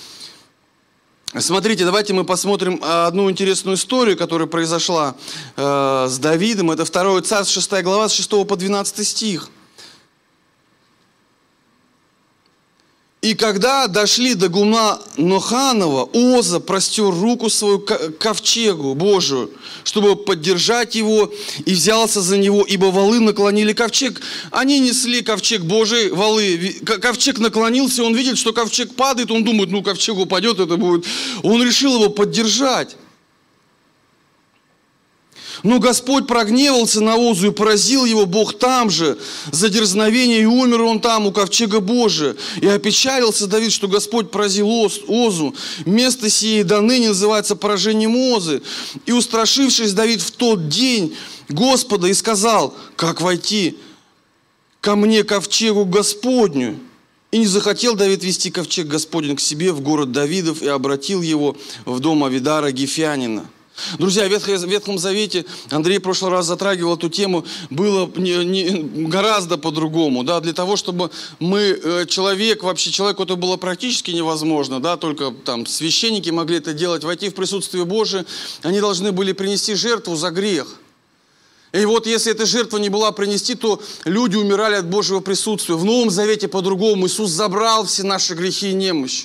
Смотрите, 1.41 1.85
давайте 1.85 2.13
мы 2.13 2.23
посмотрим 2.25 2.79
а, 2.81 3.09
одну 3.09 3.29
интересную 3.29 3.77
историю, 3.77 4.17
которая 4.17 4.47
произошла 4.47 5.17
э, 5.57 6.07
с 6.09 6.19
Давидом. 6.19 6.71
Это 6.71 6.85
2 6.85 7.23
Царств, 7.23 7.53
6 7.55 7.83
глава, 7.83 8.09
с 8.09 8.13
6 8.13 8.47
по 8.47 8.57
12 8.57 9.05
стих. 9.05 9.51
И 13.25 13.33
когда 13.33 13.87
дошли 13.87 14.35
до 14.35 14.51
гумна 14.51 15.01
Ноханова, 15.17 16.11
Оза 16.13 16.61
простер 16.61 17.07
руку 17.07 17.49
свою 17.49 17.79
к 17.79 18.11
ковчегу 18.19 18.95
Божию, 18.95 19.51
чтобы 19.83 20.15
поддержать 20.15 20.95
его, 20.95 21.33
и 21.65 21.73
взялся 21.73 22.21
за 22.21 22.37
него, 22.37 22.67
ибо 22.69 22.87
валы 22.91 23.21
наклонили 23.21 23.73
ковчег. 23.73 24.21
Они 24.51 24.79
несли 24.79 25.23
ковчег 25.23 25.63
Божий, 25.63 26.11
валы. 26.11 26.77
Ковчег 26.85 27.39
наклонился, 27.39 28.05
он 28.05 28.15
видит, 28.15 28.37
что 28.37 28.53
ковчег 28.53 28.95
падает, 28.95 29.31
он 29.31 29.43
думает, 29.43 29.71
ну 29.71 29.83
ковчег 29.83 30.19
упадет, 30.19 30.61
это 30.61 30.77
будет. 30.77 31.07
Он 31.43 31.63
решил 31.63 31.95
его 31.95 32.11
поддержать. 32.11 32.95
Но 35.65 35.79
Господь 35.79 36.27
прогневался 36.27 37.01
на 37.01 37.17
Озу 37.17 37.49
и 37.49 37.51
поразил 37.51 38.05
его 38.05 38.27
Бог 38.27 38.59
там 38.59 38.91
же 38.91 39.17
за 39.51 39.71
дерзновение, 39.71 40.43
и 40.43 40.45
умер 40.45 40.83
он 40.83 41.01
там 41.01 41.27
у 41.27 41.33
ковчега 41.33 41.81
Божия. 41.81 42.37
И 42.61 42.67
опечалился 42.67 43.47
Давид, 43.47 43.73
что 43.73 43.89
Господь 43.89 44.31
поразил 44.31 44.69
Озу. 45.09 45.55
Место 45.87 46.29
сие 46.29 46.65
до 46.65 46.83
ныне 46.83 47.09
называется 47.09 47.57
поражением 47.57 48.15
Озы. 48.15 48.61
И 49.07 49.13
устрашившись 49.13 49.95
Давид 49.95 50.21
в 50.21 50.33
тот 50.33 50.69
день 50.69 51.17
Господа 51.49 52.09
и 52.09 52.15
сказал, 52.15 52.75
как 52.97 53.23
войти 53.23 53.79
ко 54.83 54.97
мне 54.97 55.25
ковчегу 55.25 55.87
Господню. 55.87 56.79
И 57.31 57.39
не 57.39 57.47
захотел 57.47 57.95
Давид 57.95 58.23
вести 58.23 58.51
ковчег 58.51 58.87
Господень 58.87 59.35
к 59.35 59.41
себе 59.41 59.73
в 59.73 59.81
город 59.81 60.13
Давидов 60.13 60.61
и 60.61 60.69
обратил 60.69 61.23
его 61.23 61.57
в 61.87 62.01
дом 62.01 62.23
Авидара 62.23 62.71
Гефянина. 62.71 63.49
Друзья, 63.99 64.29
в 64.29 64.65
Ветхом 64.67 64.99
Завете, 64.99 65.45
Андрей 65.71 65.99
в 65.99 66.03
прошлый 66.03 66.31
раз 66.31 66.47
затрагивал 66.47 66.97
эту 66.97 67.09
тему, 67.09 67.45
было 67.71 68.11
не, 68.17 68.45
не, 68.45 69.09
гораздо 69.09 69.59
по-другому. 69.59 70.23
Да, 70.23 70.41
для 70.41 70.53
того, 70.53 70.77
чтобы 70.77 71.11
мы, 71.41 71.61
э, 71.61 72.07
человек, 72.07 72.63
вообще 72.63 72.91
человеку 72.91 73.25
это 73.25 73.35
было 73.37 73.57
практически 73.57 74.13
невозможно, 74.13 74.81
да, 74.81 74.97
только 74.97 75.33
там 75.45 75.67
священники 75.67 76.31
могли 76.31 76.59
это 76.59 76.73
делать, 76.73 77.05
войти 77.05 77.31
в 77.31 77.35
присутствие 77.35 77.85
Божие, 77.85 78.25
они 78.63 78.81
должны 78.81 79.11
были 79.11 79.33
принести 79.33 79.75
жертву 79.75 80.15
за 80.15 80.31
грех. 80.31 80.79
И 81.75 81.85
вот 81.87 82.07
если 82.07 82.31
эта 82.31 82.47
жертва 82.47 82.79
не 82.79 82.89
была 82.89 83.11
принести, 83.11 83.57
то 83.57 83.83
люди 84.05 84.37
умирали 84.37 84.77
от 84.77 84.87
Божьего 84.87 85.19
присутствия. 85.19 85.75
В 85.75 85.85
Новом 85.85 86.09
Завете 86.09 86.47
по-другому. 86.47 87.09
Иисус 87.09 87.31
забрал 87.31 87.85
все 87.85 88.05
наши 88.05 88.35
грехи 88.35 88.71
и 88.71 88.75
немощь. 88.75 89.25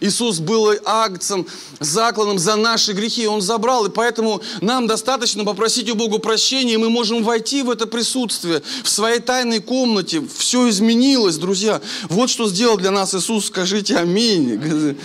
Иисус 0.00 0.38
был 0.38 0.74
акцем, 0.84 1.44
закланным 1.80 2.38
за 2.38 2.54
наши 2.54 2.92
грехи. 2.92 3.26
Он 3.26 3.42
забрал. 3.42 3.86
И 3.86 3.90
поэтому 3.90 4.40
нам 4.60 4.86
достаточно 4.86 5.44
попросить 5.44 5.90
у 5.90 5.96
Бога 5.96 6.18
прощения, 6.18 6.74
и 6.74 6.76
мы 6.76 6.88
можем 6.88 7.24
войти 7.24 7.62
в 7.62 7.70
это 7.70 7.88
присутствие, 7.88 8.62
в 8.84 8.88
своей 8.88 9.18
тайной 9.18 9.58
комнате. 9.58 10.22
Все 10.36 10.68
изменилось, 10.68 11.36
друзья. 11.36 11.80
Вот 12.08 12.30
что 12.30 12.48
сделал 12.48 12.76
для 12.76 12.92
нас 12.92 13.12
Иисус. 13.12 13.46
Скажите 13.46 13.96
аминь. 13.96 14.96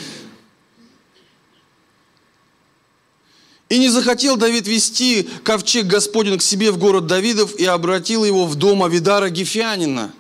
И 3.74 3.80
не 3.80 3.90
захотел 3.90 4.38
Давид 4.38 4.68
вести 4.68 5.28
ковчег 5.44 5.88
Господень 5.88 6.38
к 6.38 6.44
себе 6.44 6.72
в 6.72 6.78
город 6.78 7.08
Давидов 7.08 7.56
и 7.56 7.66
обратил 7.66 8.24
его 8.24 8.46
в 8.46 8.54
дом 8.54 8.84
Авидара 8.84 9.32
Гефянина. 9.32 10.14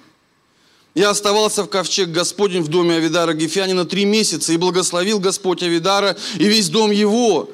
И 0.96 1.04
оставался 1.04 1.64
в 1.64 1.70
ковчег 1.70 2.10
Господень 2.10 2.64
в 2.64 2.68
доме 2.68 2.96
Авидара 2.96 3.36
Гефянина 3.36 3.86
три 3.86 4.06
месяца, 4.06 4.54
и 4.54 4.58
благословил 4.58 5.20
Господь 5.20 5.62
Авидара 5.62 6.18
и 6.40 6.46
весь 6.46 6.70
дом 6.70 6.90
его. 6.90 7.48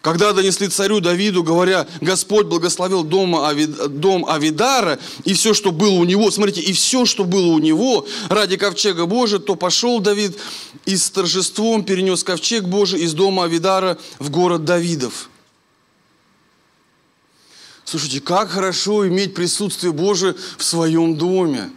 Когда 0.00 0.32
донесли 0.32 0.68
царю 0.68 1.00
Давиду, 1.00 1.42
говоря, 1.42 1.86
Господь 2.00 2.46
благословил 2.46 3.04
дом, 3.04 3.36
Авид, 3.36 4.00
дом 4.00 4.24
Авидара 4.26 4.98
и 5.24 5.34
все, 5.34 5.52
что 5.52 5.70
было 5.70 5.92
у 5.92 6.04
него, 6.04 6.30
смотрите, 6.30 6.62
и 6.62 6.72
все, 6.72 7.04
что 7.04 7.24
было 7.24 7.48
у 7.48 7.58
него 7.58 8.06
ради 8.30 8.56
ковчега 8.56 9.04
Божия, 9.04 9.38
то 9.38 9.54
пошел 9.54 10.00
Давид 10.00 10.34
и 10.86 10.96
с 10.96 11.10
торжеством 11.10 11.84
перенес 11.84 12.24
ковчег 12.24 12.64
Божий 12.64 13.02
из 13.02 13.12
дома 13.12 13.44
Авидара 13.44 13.98
в 14.18 14.30
город 14.30 14.64
Давидов. 14.64 15.28
Слушайте, 17.84 18.20
как 18.20 18.50
хорошо 18.50 19.06
иметь 19.08 19.34
присутствие 19.34 19.92
Божие 19.92 20.34
в 20.56 20.64
своем 20.64 21.16
доме. 21.16 21.70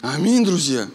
Аминь, 0.00 0.44
друзья. 0.44 0.88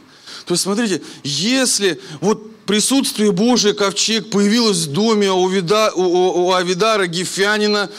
То 0.45 0.53
есть, 0.53 0.63
смотрите, 0.63 1.01
если 1.23 1.99
вот 2.21 2.57
присутствие 2.65 3.31
Божие, 3.31 3.73
ковчег, 3.73 4.29
появилось 4.29 4.85
в 4.85 4.91
доме 4.91 5.31
у, 5.31 5.47
Вида, 5.47 5.91
у, 5.95 6.47
у 6.47 6.53
Авидара 6.53 7.07
Гефянина, 7.07 7.89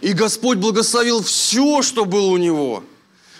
и 0.00 0.12
Господь 0.12 0.58
благословил 0.58 1.22
все, 1.22 1.82
что 1.82 2.04
было 2.04 2.26
у 2.26 2.36
него. 2.36 2.84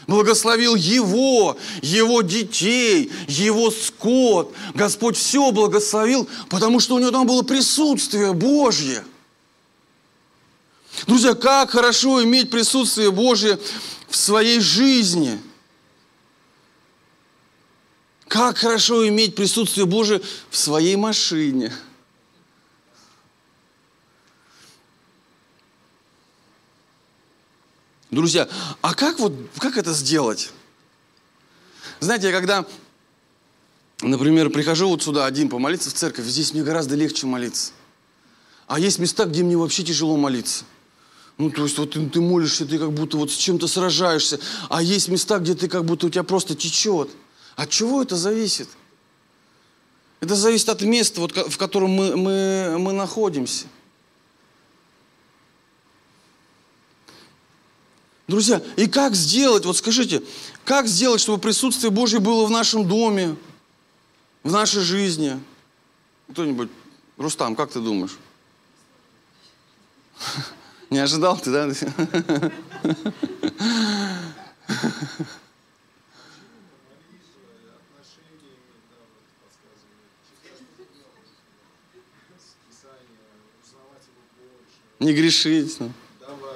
Благословил 0.06 0.74
его, 0.74 1.58
его 1.82 2.22
детей, 2.22 3.12
его 3.28 3.70
скот. 3.70 4.54
Господь 4.74 5.18
все 5.18 5.52
благословил, 5.52 6.26
потому 6.48 6.80
что 6.80 6.94
у 6.94 6.98
него 6.98 7.10
там 7.10 7.26
было 7.26 7.42
присутствие 7.42 8.32
Божье. 8.32 9.04
Друзья, 11.06 11.34
как 11.34 11.70
хорошо 11.70 12.22
иметь 12.24 12.50
присутствие 12.50 13.10
Божье 13.10 13.58
в 14.08 14.16
своей 14.16 14.60
жизни. 14.60 15.40
Как 18.26 18.58
хорошо 18.58 19.06
иметь 19.08 19.34
присутствие 19.34 19.86
Божие 19.86 20.20
в 20.50 20.56
своей 20.56 20.96
машине. 20.96 21.72
Друзья, 28.10 28.48
а 28.80 28.94
как 28.94 29.18
вот, 29.18 29.34
как 29.58 29.76
это 29.76 29.92
сделать? 29.92 30.50
Знаете, 32.00 32.28
я 32.28 32.32
когда, 32.32 32.66
например, 34.00 34.50
прихожу 34.50 34.88
вот 34.88 35.02
сюда 35.02 35.26
один 35.26 35.48
помолиться 35.48 35.90
в 35.90 35.94
церковь, 35.94 36.24
здесь 36.24 36.52
мне 36.52 36.62
гораздо 36.62 36.96
легче 36.96 37.26
молиться. 37.26 37.72
А 38.66 38.78
есть 38.78 38.98
места, 38.98 39.24
где 39.24 39.42
мне 39.42 39.56
вообще 39.56 39.82
тяжело 39.84 40.16
молиться– 40.16 40.64
ну, 41.38 41.50
то 41.50 41.62
есть 41.62 41.78
вот 41.78 41.92
ты, 41.92 42.04
ты 42.08 42.20
молишься, 42.20 42.66
ты 42.66 42.80
как 42.80 42.92
будто 42.92 43.16
вот 43.16 43.30
с 43.30 43.36
чем-то 43.36 43.68
сражаешься, 43.68 44.40
а 44.68 44.82
есть 44.82 45.08
места, 45.08 45.38
где 45.38 45.54
ты 45.54 45.68
как 45.68 45.84
будто 45.84 46.08
у 46.08 46.10
тебя 46.10 46.24
просто 46.24 46.56
течет. 46.56 47.10
От 47.54 47.70
чего 47.70 48.02
это 48.02 48.16
зависит? 48.16 48.68
Это 50.20 50.34
зависит 50.34 50.68
от 50.68 50.82
места, 50.82 51.20
вот, 51.20 51.32
в 51.32 51.56
котором 51.56 51.90
мы, 51.90 52.16
мы, 52.16 52.76
мы 52.78 52.92
находимся. 52.92 53.66
Друзья, 58.26 58.60
и 58.76 58.88
как 58.88 59.14
сделать, 59.14 59.64
вот 59.64 59.76
скажите, 59.76 60.24
как 60.64 60.88
сделать, 60.88 61.20
чтобы 61.20 61.38
присутствие 61.38 61.92
Божье 61.92 62.18
было 62.18 62.46
в 62.46 62.50
нашем 62.50 62.86
доме, 62.86 63.36
в 64.42 64.50
нашей 64.50 64.82
жизни? 64.82 65.40
Кто-нибудь, 66.32 66.68
Рустам, 67.16 67.54
как 67.54 67.70
ты 67.70 67.78
думаешь? 67.78 68.18
Не 70.90 70.98
ожидал 71.00 71.38
ты, 71.38 71.50
да? 71.50 71.70
Не 84.98 85.12
грешить. 85.12 85.78
Ну. 85.78 85.92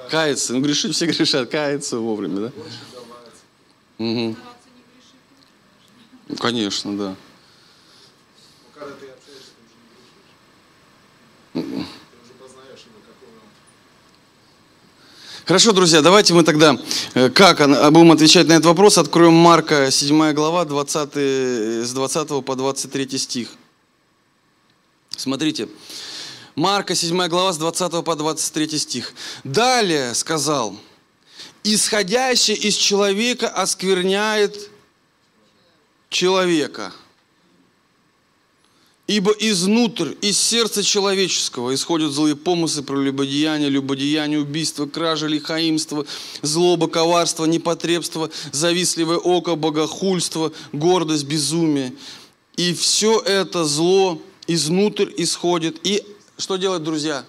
Каяться. 0.09 0.53
Ну, 0.53 0.61
грешить 0.61 0.95
все 0.95 1.05
грешат, 1.05 1.49
каяться 1.49 1.97
вовремя, 1.97 2.49
да? 2.49 2.51
Угу. 3.99 4.35
Ну, 6.27 6.35
конечно, 6.37 6.97
да. 6.97 7.15
Хорошо, 15.45 15.73
друзья, 15.73 16.01
давайте 16.01 16.33
мы 16.33 16.43
тогда, 16.43 16.79
э, 17.15 17.29
как 17.29 17.57
будем 17.91 18.13
отвечать 18.13 18.47
на 18.47 18.53
этот 18.53 18.65
вопрос, 18.65 18.97
откроем 18.97 19.33
Марка, 19.33 19.91
7 19.91 20.31
глава, 20.31 20.63
20, 20.63 21.85
с 21.85 21.91
20 21.91 22.41
по 22.41 22.55
23 22.55 23.17
стих. 23.17 23.49
Смотрите, 25.17 25.67
Марка, 26.55 26.95
7 26.95 27.27
глава, 27.27 27.51
с 27.51 27.57
20 27.57 28.03
по 28.03 28.15
23 28.15 28.79
стих. 28.79 29.13
Далее 29.43 30.15
сказал, 30.15 30.77
исходящий 31.65 32.53
из 32.53 32.75
человека 32.75 33.49
оскверняет 33.49 34.69
человека– 36.09 36.93
Ибо 39.13 39.29
изнутрь, 39.29 40.15
из 40.21 40.39
сердца 40.39 40.81
человеческого 40.81 41.75
исходят 41.75 42.11
злые 42.11 42.35
помыслы, 42.35 42.81
прелюбодеяние, 42.81 43.69
любодеяние, 43.69 44.39
убийство, 44.39 44.87
кража, 44.87 45.27
лихаимство, 45.27 46.07
злоба, 46.41 46.87
коварство, 46.87 47.45
непотребство, 47.45 48.31
завистливое 48.51 49.17
око, 49.17 49.55
богохульство, 49.55 50.51
гордость, 50.71 51.25
безумие. 51.25 51.93
И 52.57 52.73
все 52.73 53.19
это 53.19 53.65
зло 53.65 54.19
изнутрь 54.47 55.11
исходит. 55.17 55.77
И 55.85 56.03
что 56.39 56.55
делает, 56.55 56.81
друзья? 56.81 57.23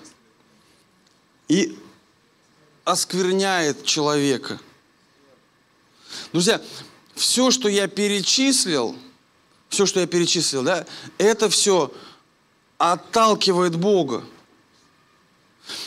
И 1.49 1.77
оскверняет 2.85 3.85
человека. 3.85 4.59
Друзья, 6.33 6.63
все, 7.15 7.51
что 7.51 7.69
я 7.69 7.89
перечислил– 7.89 8.97
все, 9.75 9.87
что 9.87 10.01
я 10.01 10.07
перечислил, 10.07 10.63
да, 10.63 10.87
это 11.19 11.49
все 11.49 11.93
отталкивает 12.79 13.77
Бога. 13.77 14.25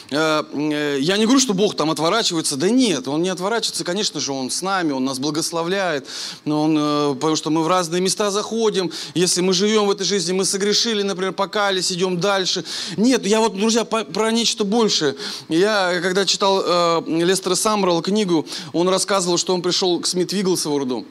Э, 0.09 0.43
э, 0.53 0.97
я 1.01 1.17
не 1.17 1.25
говорю, 1.25 1.39
что 1.39 1.53
Бог 1.53 1.75
там 1.75 1.91
отворачивается, 1.91 2.55
да 2.55 2.69
нет, 2.69 3.07
Он 3.07 3.21
не 3.21 3.29
отворачивается, 3.29 3.83
конечно 3.83 4.19
же, 4.19 4.31
Он 4.31 4.49
с 4.49 4.61
нами, 4.61 4.91
Он 4.91 5.05
нас 5.05 5.19
благословляет, 5.19 6.07
но 6.45 6.63
он, 6.63 6.77
э, 6.77 7.15
потому 7.15 7.35
что 7.35 7.49
мы 7.49 7.63
в 7.63 7.67
разные 7.67 8.01
места 8.01 8.31
заходим, 8.31 8.91
если 9.13 9.41
мы 9.41 9.53
живем 9.53 9.87
в 9.87 9.91
этой 9.91 10.05
жизни, 10.05 10.31
мы 10.31 10.45
согрешили, 10.45 11.03
например, 11.03 11.33
покались, 11.33 11.91
идем 11.91 12.19
дальше. 12.19 12.63
Нет, 12.95 13.25
я 13.25 13.39
вот, 13.39 13.55
друзья, 13.55 13.85
про 13.85 14.31
нечто 14.31 14.63
большее. 14.63 15.15
Я, 15.49 15.99
когда 16.01 16.25
читал 16.25 17.03
Лестера 17.05 17.55
Самрала 17.55 18.01
книгу, 18.01 18.45
он 18.73 18.89
рассказывал, 18.89 19.37
что 19.37 19.53
он 19.53 19.61
пришел 19.61 19.99
к 19.99 20.07
Смит 20.07 20.33
Вигглсворду, 20.33 21.05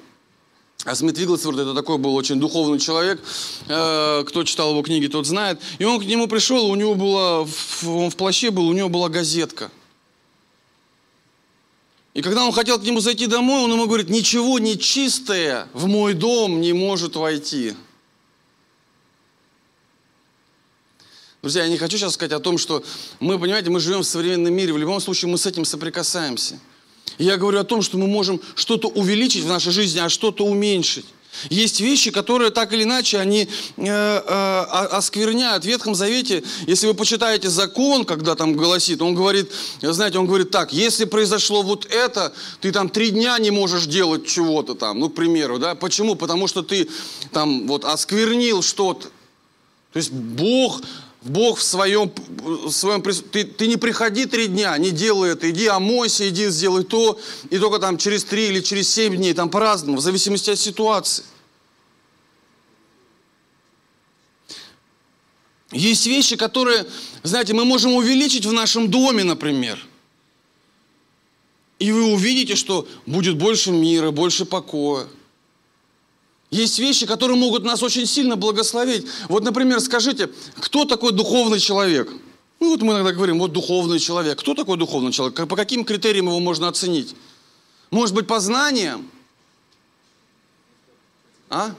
а 0.86 0.94
Смит 0.94 1.18
Вигглсворт 1.18 1.58
это 1.58 1.74
такой 1.74 1.98
был 1.98 2.14
очень 2.14 2.38
духовный 2.38 2.78
человек. 2.78 3.20
Э, 3.66 4.22
кто 4.24 4.44
читал 4.44 4.70
его 4.70 4.82
книги, 4.82 5.08
тот 5.08 5.26
знает. 5.26 5.60
И 5.80 5.84
он 5.84 6.00
к 6.00 6.04
нему 6.04 6.28
пришел, 6.28 6.70
у 6.70 6.76
него 6.76 6.94
была, 6.94 7.40
он 7.40 8.10
в 8.10 8.16
плаще 8.16 8.52
был, 8.52 8.68
у 8.68 8.72
него 8.72 8.88
была 8.88 9.08
газетка. 9.08 9.72
И 12.14 12.22
когда 12.22 12.44
он 12.44 12.52
хотел 12.52 12.78
к 12.78 12.84
нему 12.84 13.00
зайти 13.00 13.26
домой, 13.26 13.64
он 13.64 13.72
ему 13.72 13.86
говорит, 13.86 14.08
ничего 14.08 14.60
нечистое 14.60 15.68
в 15.72 15.86
мой 15.86 16.14
дом 16.14 16.60
не 16.60 16.72
может 16.72 17.16
войти. 17.16 17.74
Друзья, 21.42 21.64
я 21.64 21.68
не 21.68 21.78
хочу 21.78 21.98
сейчас 21.98 22.14
сказать 22.14 22.32
о 22.32 22.38
том, 22.38 22.58
что 22.58 22.84
мы, 23.18 23.40
понимаете, 23.40 23.70
мы 23.70 23.80
живем 23.80 24.02
в 24.02 24.06
современном 24.06 24.54
мире, 24.54 24.72
в 24.72 24.78
любом 24.78 25.00
случае 25.00 25.32
мы 25.32 25.36
с 25.36 25.46
этим 25.46 25.64
соприкасаемся. 25.64 26.60
Я 27.18 27.36
говорю 27.36 27.60
о 27.60 27.64
том, 27.64 27.82
что 27.82 27.98
мы 27.98 28.06
можем 28.06 28.40
что-то 28.54 28.88
увеличить 28.88 29.44
в 29.44 29.48
нашей 29.48 29.72
жизни, 29.72 29.98
а 30.00 30.08
что-то 30.08 30.44
уменьшить. 30.44 31.06
Есть 31.50 31.80
вещи, 31.80 32.10
которые 32.10 32.50
так 32.50 32.72
или 32.72 32.84
иначе, 32.84 33.18
они 33.18 33.48
э, 33.76 33.84
э, 33.84 33.86
оскверняют. 33.86 35.64
В 35.64 35.66
Ветхом 35.66 35.94
Завете, 35.94 36.42
если 36.66 36.86
вы 36.86 36.94
почитаете 36.94 37.48
закон, 37.48 38.04
когда 38.04 38.34
там 38.34 38.54
голосит, 38.54 39.02
он 39.02 39.14
говорит, 39.14 39.50
знаете, 39.80 40.18
он 40.18 40.26
говорит 40.26 40.50
так, 40.50 40.72
если 40.72 41.04
произошло 41.04 41.62
вот 41.62 41.86
это, 41.86 42.32
ты 42.60 42.72
там 42.72 42.88
три 42.88 43.10
дня 43.10 43.38
не 43.38 43.50
можешь 43.50 43.86
делать 43.86 44.26
чего-то 44.26 44.74
там, 44.74 44.98
ну, 44.98 45.10
к 45.10 45.14
примеру, 45.14 45.58
да, 45.58 45.74
почему? 45.74 46.14
Потому 46.14 46.48
что 46.48 46.62
ты 46.62 46.88
там 47.32 47.66
вот 47.66 47.84
осквернил 47.84 48.62
что-то. 48.62 49.08
То 49.92 49.98
есть 49.98 50.10
Бог, 50.12 50.82
Бог 51.26 51.58
в 51.58 51.62
своем, 51.62 52.12
в 52.38 52.70
своем 52.70 53.02
ты, 53.02 53.44
ты 53.44 53.66
не 53.66 53.76
приходи 53.76 54.26
три 54.26 54.46
дня, 54.46 54.76
не 54.78 54.90
делай 54.90 55.32
это, 55.32 55.50
иди 55.50 55.66
омойся, 55.66 56.28
иди 56.28 56.48
сделай 56.48 56.84
то, 56.84 57.18
и 57.50 57.58
только 57.58 57.78
там 57.78 57.98
через 57.98 58.24
три 58.24 58.48
или 58.48 58.60
через 58.60 58.88
семь 58.88 59.16
дней, 59.16 59.34
там 59.34 59.50
по-разному, 59.50 59.98
в 59.98 60.00
зависимости 60.00 60.50
от 60.50 60.58
ситуации. 60.58 61.24
Есть 65.72 66.06
вещи, 66.06 66.36
которые, 66.36 66.86
знаете, 67.22 67.52
мы 67.52 67.64
можем 67.64 67.94
увеличить 67.94 68.46
в 68.46 68.52
нашем 68.52 68.88
доме, 68.88 69.24
например. 69.24 69.84
И 71.78 71.92
вы 71.92 72.12
увидите, 72.12 72.54
что 72.54 72.86
будет 73.04 73.36
больше 73.36 73.72
мира, 73.72 74.10
больше 74.10 74.46
покоя. 74.46 75.06
Есть 76.50 76.78
вещи, 76.78 77.06
которые 77.06 77.36
могут 77.36 77.64
нас 77.64 77.82
очень 77.82 78.06
сильно 78.06 78.36
благословить. 78.36 79.06
Вот, 79.28 79.42
например, 79.42 79.80
скажите, 79.80 80.30
кто 80.60 80.84
такой 80.84 81.12
духовный 81.12 81.58
человек? 81.58 82.10
Ну 82.60 82.70
вот 82.70 82.82
мы 82.82 82.94
иногда 82.94 83.12
говорим, 83.12 83.38
вот 83.38 83.52
духовный 83.52 83.98
человек. 83.98 84.38
Кто 84.38 84.54
такой 84.54 84.76
духовный 84.76 85.12
человек? 85.12 85.48
По 85.48 85.56
каким 85.56 85.84
критериям 85.84 86.26
его 86.26 86.40
можно 86.40 86.68
оценить? 86.68 87.14
Может 87.90 88.14
быть, 88.14 88.26
по 88.26 88.40
знаниям? 88.40 89.10
А? 91.50 91.74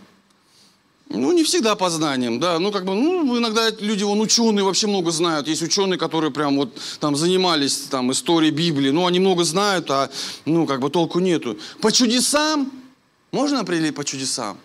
Ну, 1.09 1.31
не 1.31 1.43
всегда 1.43 1.75
по 1.75 1.89
знаниям, 1.89 2.39
да. 2.39 2.59
Ну, 2.59 2.71
как 2.71 2.83
бы, 2.83 2.93
ну, 2.93 3.37
иногда 3.37 3.69
люди, 3.79 4.03
вон, 4.03 4.19
ученые 4.19 4.63
вообще 4.63 4.87
много 4.87 5.11
знают. 5.11 5.47
Есть 5.47 5.61
ученые, 5.61 5.97
которые 5.97 6.31
прям 6.31 6.57
вот 6.57 6.77
там 6.99 7.15
занимались 7.15 7.87
там 7.89 8.11
историей 8.11 8.51
Библии. 8.51 8.89
Ну, 8.89 9.07
они 9.07 9.19
много 9.19 9.45
знают, 9.45 9.89
а, 9.89 10.09
ну, 10.45 10.67
как 10.67 10.81
бы 10.81 10.89
толку 10.89 11.19
нету. 11.19 11.57
По 11.81 11.91
чудесам 11.91 12.71
можно 13.31 13.59
определить 13.59 13.95
по 13.95 14.03
чудесам? 14.03 14.57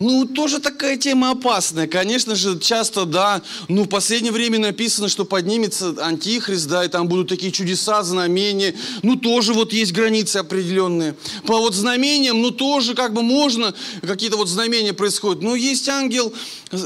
Ну, 0.00 0.26
тоже 0.26 0.58
такая 0.58 0.96
тема 0.96 1.30
опасная. 1.30 1.86
Конечно 1.86 2.34
же, 2.34 2.58
часто, 2.58 3.04
да, 3.04 3.42
ну, 3.68 3.84
в 3.84 3.88
последнее 3.88 4.32
время 4.32 4.58
написано, 4.58 5.08
что 5.08 5.24
поднимется 5.24 5.94
антихрист, 5.98 6.66
да, 6.68 6.84
и 6.84 6.88
там 6.88 7.06
будут 7.08 7.28
такие 7.28 7.52
чудеса, 7.52 8.02
знамения. 8.02 8.74
Ну, 9.02 9.14
тоже 9.14 9.54
вот 9.54 9.72
есть 9.72 9.92
границы 9.92 10.38
определенные. 10.38 11.14
По 11.46 11.58
вот 11.58 11.74
знамениям, 11.74 12.42
ну, 12.42 12.50
тоже 12.50 12.94
как 12.94 13.14
бы 13.14 13.22
можно, 13.22 13.72
какие-то 14.02 14.36
вот 14.36 14.48
знамения 14.48 14.92
происходят. 14.92 15.42
Но 15.42 15.54
есть 15.54 15.88
ангел, 15.88 16.34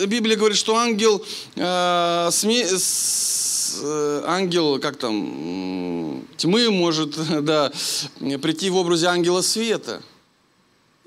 Библия 0.07 0.37
говорит, 0.37 0.59
что 0.59 0.77
ангел, 0.77 1.25
э, 1.57 2.29
сме, 2.31 2.67
ангел, 4.27 4.79
как 4.79 4.97
там, 4.97 6.25
тьмы 6.37 6.71
может, 6.71 7.17
да, 7.45 7.73
прийти 8.19 8.71
в 8.71 8.77
образе 8.77 9.07
ангела 9.07 9.43
света 9.43 10.03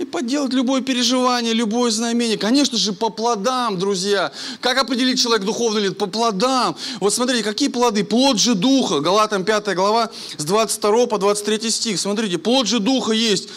и 0.01 0.05
подделать 0.05 0.51
любое 0.51 0.81
переживание, 0.81 1.53
любое 1.53 1.91
знамение. 1.91 2.37
Конечно 2.37 2.75
же, 2.77 2.91
по 2.91 3.09
плодам, 3.09 3.77
друзья. 3.77 4.31
Как 4.59 4.77
определить 4.79 5.21
человек 5.21 5.45
духовный 5.45 5.81
ли? 5.81 5.89
По 5.91 6.07
плодам. 6.07 6.75
Вот 6.99 7.13
смотрите, 7.13 7.43
какие 7.43 7.69
плоды? 7.69 8.03
Плод 8.03 8.39
же 8.39 8.55
Духа. 8.55 8.99
Галатам 8.99 9.45
5 9.45 9.75
глава 9.75 10.09
с 10.37 10.43
22 10.43 11.05
по 11.05 11.19
23 11.19 11.69
стих. 11.69 11.99
Смотрите, 11.99 12.39
плод 12.39 12.67
же 12.67 12.79
Духа 12.79 13.11
есть 13.11 13.49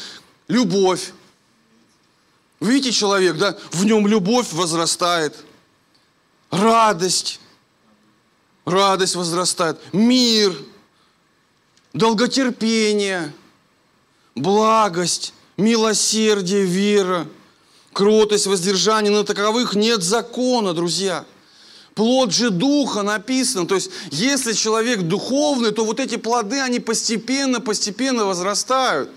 любовь. 0.49 1.13
Видите, 2.61 2.93
человек, 2.93 3.37
да, 3.39 3.57
в 3.73 3.87
нем 3.87 4.07
любовь 4.07 4.53
возрастает. 4.53 5.35
Радость. 6.51 7.41
Радость 8.65 9.15
возрастает. 9.15 9.79
Мир. 9.93 10.57
Долготерпение. 11.93 13.33
Благость 14.35 15.33
милосердие, 15.57 16.65
вера, 16.65 17.29
кротость, 17.93 18.47
воздержание. 18.47 19.13
На 19.13 19.25
таковых 19.25 19.75
нет 19.75 20.03
закона, 20.03 20.75
друзья. 20.75 21.25
Плод 21.95 22.33
же 22.33 22.51
духа 22.51 23.03
написано. 23.03 23.69
То 23.69 23.77
есть, 23.77 23.91
если 24.11 24.53
человек 24.53 25.03
духовный, 25.03 25.71
то 25.71 25.85
вот 25.85 26.01
эти 26.01 26.17
плоды, 26.17 26.59
они 26.59 26.81
постепенно, 26.81 27.61
постепенно 27.61 28.25
возрастают. 28.25 29.11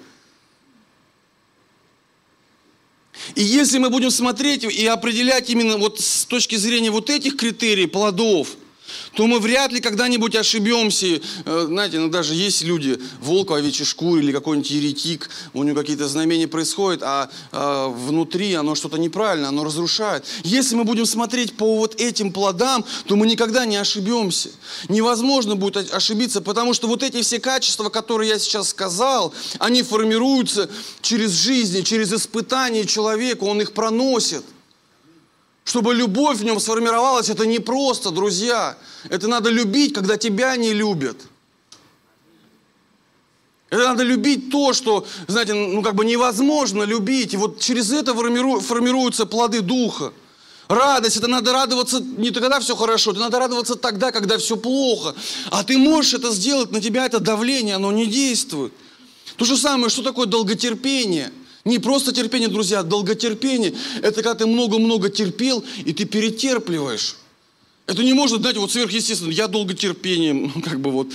И 3.34 3.42
если 3.42 3.80
мы 3.80 3.90
будем 3.90 4.12
смотреть 4.12 4.64
и 4.64 4.86
определять 4.86 5.50
именно 5.50 5.78
вот 5.78 6.00
с 6.00 6.26
точки 6.26 6.56
зрения 6.56 6.92
вот 6.92 7.10
этих 7.10 7.38
критерий 7.38 7.88
плодов– 7.88 8.50
то 9.14 9.28
мы 9.28 9.40
вряд 9.40 9.72
ли 9.72 9.80
когда-нибудь 9.80 10.36
ошибемся. 10.36 11.20
Э, 11.46 11.66
знаете, 11.68 12.00
ну 12.00 12.10
даже 12.10 12.34
есть 12.34 12.64
люди, 12.64 13.00
волк 13.22 13.52
в 13.52 13.54
овечьей 13.54 13.86
шкуре 13.86 14.24
или 14.24 14.32
какой-нибудь 14.32 14.70
еретик, 14.70 15.30
у 15.54 15.64
него 15.64 15.80
какие-то 15.80 16.08
знамения 16.08 16.48
происходят, 16.48 17.02
а, 17.04 17.30
а 17.52 17.88
внутри 17.88 18.54
оно 18.54 18.76
что-то 18.76 18.98
неправильно, 18.98 19.50
оно 19.50 19.64
разрушает. 19.64 20.26
Если 20.44 20.76
мы 20.76 20.84
будем 20.84 21.06
смотреть 21.06 21.56
по 21.56 21.78
вот 21.78 22.00
этим 22.00 22.32
плодам, 22.32 22.86
то 23.06 23.16
мы 23.16 23.28
никогда 23.28 23.66
не 23.66 23.78
ошибемся. 23.78 24.50
Невозможно 24.90 25.56
будет 25.56 25.94
ошибиться, 25.94 26.42
потому 26.42 26.74
что 26.74 26.88
вот 26.88 27.04
эти 27.04 27.22
все 27.22 27.40
качества, 27.40 27.90
которые 27.90 28.30
я 28.30 28.40
сейчас 28.40 28.70
сказал, 28.70 29.34
они 29.60 29.84
формируются 29.84 30.70
через 31.02 31.32
жизнь, 31.32 31.84
через 31.84 32.14
испытания 32.14 32.86
человека, 32.86 33.44
он 33.44 33.62
их 33.62 33.74
проносит. 33.74 34.44
Чтобы 35.68 35.94
любовь 35.94 36.38
в 36.38 36.46
нем 36.46 36.62
сформировалась, 36.62 37.28
это 37.30 37.46
не 37.46 37.60
просто, 37.60 38.12
друзья. 38.12 38.78
Это 39.10 39.28
надо 39.28 39.50
любить, 39.50 39.94
когда 39.94 40.16
тебя 40.16 40.56
не 40.56 40.72
любят. 40.72 41.18
Это 43.70 43.84
надо 43.90 44.04
любить 44.04 44.50
то, 44.50 44.72
что, 44.72 45.06
знаете, 45.28 45.54
ну 45.54 45.82
как 45.82 45.96
бы 45.96 46.06
невозможно 46.06 46.84
любить. 46.84 47.34
И 47.34 47.38
вот 47.38 47.60
через 47.60 47.92
это 47.92 48.16
формируются 48.16 49.26
плоды 49.26 49.60
Духа. 49.60 50.14
Радость, 50.70 51.18
это 51.18 51.28
надо 51.28 51.52
радоваться 51.52 52.00
не 52.00 52.32
когда 52.32 52.62
все 52.62 52.74
хорошо, 52.78 53.12
это 53.12 53.20
надо 53.20 53.38
радоваться 53.38 53.76
тогда, 53.76 54.14
когда 54.14 54.38
все 54.38 54.56
плохо. 54.56 55.16
А 55.52 55.66
ты 55.66 55.78
можешь 55.78 56.14
это 56.14 56.32
сделать, 56.32 56.72
на 56.72 56.80
тебя 56.80 57.06
это 57.06 57.20
давление, 57.20 57.76
оно 57.76 57.92
не 57.92 58.06
действует. 58.06 58.72
То 59.36 59.44
же 59.44 59.58
самое, 59.58 59.90
что 59.90 60.02
такое 60.02 60.28
долготерпение– 60.28 61.30
не 61.68 61.80
просто 61.80 62.14
терпение, 62.14 62.48
друзья, 62.48 62.82
долготерпение. 62.82 63.74
Это 64.02 64.24
когда 64.24 64.36
ты 64.36 64.46
много-много 64.46 65.10
терпел, 65.10 65.64
и 65.86 65.94
ты 65.94 66.06
перетерпливаешь. 66.06 67.18
Это 67.86 68.04
не 68.04 68.14
может, 68.14 68.42
знаете, 68.42 68.60
вот 68.60 68.72
сверхъестественно. 68.72 69.32
Я 69.32 69.48
долготерпением, 69.48 70.62
как 70.66 70.80
бы 70.80 70.92
вот, 70.92 71.08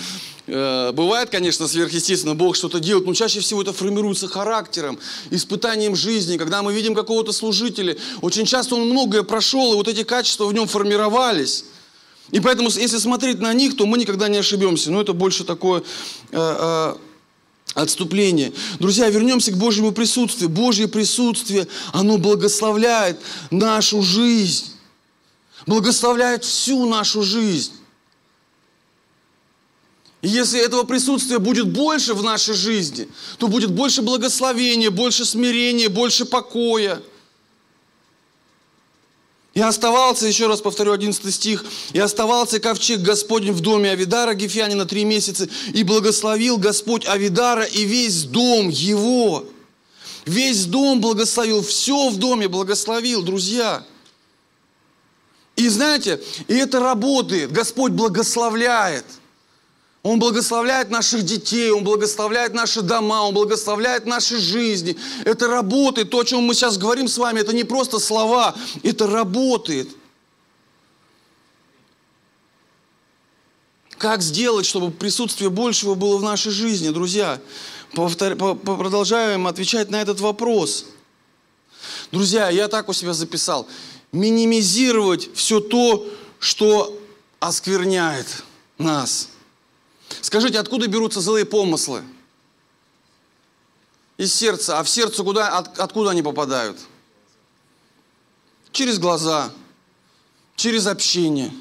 э, 0.46 0.92
бывает, 0.92 1.30
конечно, 1.30 1.68
сверхъестественно, 1.68 2.34
Бог 2.34 2.56
что-то 2.56 2.80
делает, 2.80 3.06
но 3.06 3.14
чаще 3.14 3.40
всего 3.40 3.62
это 3.62 3.72
формируется 3.72 4.28
характером, 4.28 4.98
испытанием 5.30 5.96
жизни. 5.96 6.36
Когда 6.36 6.62
мы 6.62 6.72
видим 6.72 6.94
какого-то 6.94 7.32
служителя, 7.32 7.96
очень 8.22 8.46
часто 8.46 8.74
он 8.76 8.88
многое 8.88 9.22
прошел, 9.22 9.72
и 9.72 9.76
вот 9.76 9.88
эти 9.88 10.02
качества 10.02 10.46
в 10.46 10.54
нем 10.54 10.66
формировались. 10.66 11.64
И 12.30 12.40
поэтому, 12.40 12.70
если 12.70 12.98
смотреть 12.98 13.40
на 13.40 13.52
них, 13.52 13.76
то 13.76 13.84
мы 13.84 13.98
никогда 13.98 14.28
не 14.28 14.38
ошибемся. 14.38 14.90
Но 14.90 15.00
это 15.00 15.12
больше 15.12 15.44
такое... 15.44 15.82
Э, 16.30 16.94
э, 16.94 17.11
отступление. 17.74 18.52
Друзья, 18.78 19.08
вернемся 19.08 19.52
к 19.52 19.56
Божьему 19.56 19.92
присутствию. 19.92 20.48
Божье 20.48 20.88
присутствие, 20.88 21.66
оно 21.92 22.18
благословляет 22.18 23.20
нашу 23.50 24.02
жизнь. 24.02 24.66
Благословляет 25.66 26.44
всю 26.44 26.88
нашу 26.88 27.22
жизнь. 27.22 27.72
И 30.22 30.28
если 30.28 30.60
этого 30.60 30.84
присутствия 30.84 31.38
будет 31.38 31.68
больше 31.68 32.14
в 32.14 32.22
нашей 32.22 32.54
жизни, 32.54 33.08
то 33.38 33.48
будет 33.48 33.72
больше 33.72 34.02
благословения, 34.02 34.90
больше 34.90 35.24
смирения, 35.24 35.88
больше 35.88 36.24
покоя. 36.24 37.02
И 39.54 39.60
оставался, 39.60 40.26
еще 40.26 40.46
раз 40.46 40.60
повторю, 40.60 40.92
11 40.92 41.34
стих, 41.34 41.64
«И 41.92 41.98
оставался 41.98 42.58
ковчег 42.58 43.00
Господень 43.00 43.52
в 43.52 43.60
доме 43.60 43.90
Авидара 43.90 44.32
Гефянина 44.32 44.86
три 44.86 45.04
месяца, 45.04 45.48
и 45.74 45.82
благословил 45.82 46.56
Господь 46.56 47.06
Авидара 47.06 47.64
и 47.64 47.84
весь 47.84 48.24
дом 48.24 48.68
его». 48.68 49.44
Весь 50.24 50.66
дом 50.66 51.00
благословил, 51.00 51.62
все 51.64 52.08
в 52.08 52.16
доме 52.16 52.46
благословил, 52.46 53.22
друзья. 53.22 53.84
И 55.56 55.68
знаете, 55.68 56.20
и 56.46 56.54
это 56.54 56.78
работает, 56.78 57.50
Господь 57.50 57.90
благословляет– 57.92 59.04
он 60.02 60.18
благословляет 60.18 60.90
наших 60.90 61.22
детей, 61.22 61.70
Он 61.70 61.84
благословляет 61.84 62.54
наши 62.54 62.82
дома, 62.82 63.22
Он 63.22 63.34
благословляет 63.34 64.04
наши 64.04 64.38
жизни. 64.38 64.96
Это 65.24 65.46
работает. 65.46 66.10
То, 66.10 66.20
о 66.20 66.24
чем 66.24 66.42
мы 66.42 66.54
сейчас 66.54 66.76
говорим 66.76 67.06
с 67.06 67.18
вами, 67.18 67.40
это 67.40 67.52
не 67.52 67.64
просто 67.64 67.98
слова, 68.00 68.54
это 68.82 69.06
работает. 69.06 69.88
Как 73.96 74.22
сделать, 74.22 74.66
чтобы 74.66 74.90
присутствие 74.90 75.50
большего 75.50 75.94
было 75.94 76.16
в 76.16 76.22
нашей 76.22 76.50
жизни, 76.50 76.88
друзья? 76.90 77.40
Повтор... 77.94 78.34
Продолжаем 78.34 79.46
отвечать 79.46 79.90
на 79.90 80.02
этот 80.02 80.20
вопрос– 80.20 80.86
Друзья, 82.12 82.50
я 82.50 82.68
так 82.68 82.88
у 82.88 82.92
себя 82.92 83.14
записал. 83.14 83.66
Минимизировать 84.12 85.30
все 85.34 85.60
то, 85.60 86.06
что 86.38 86.98
оскверняет 87.40 88.44
нас. 88.76 89.28
Скажите, 90.20 90.58
откуда 90.58 90.86
берутся 90.86 91.20
злые 91.20 91.44
помыслы? 91.44 92.02
Из 94.18 94.34
сердца. 94.34 94.78
А 94.78 94.84
в 94.84 94.88
сердце 94.88 95.22
куда, 95.24 95.58
от, 95.58 95.78
откуда 95.78 96.10
они 96.10 96.22
попадают? 96.22 96.78
Через 98.70 98.98
глаза, 98.98 99.50
через 100.56 100.86
общение. 100.86 101.52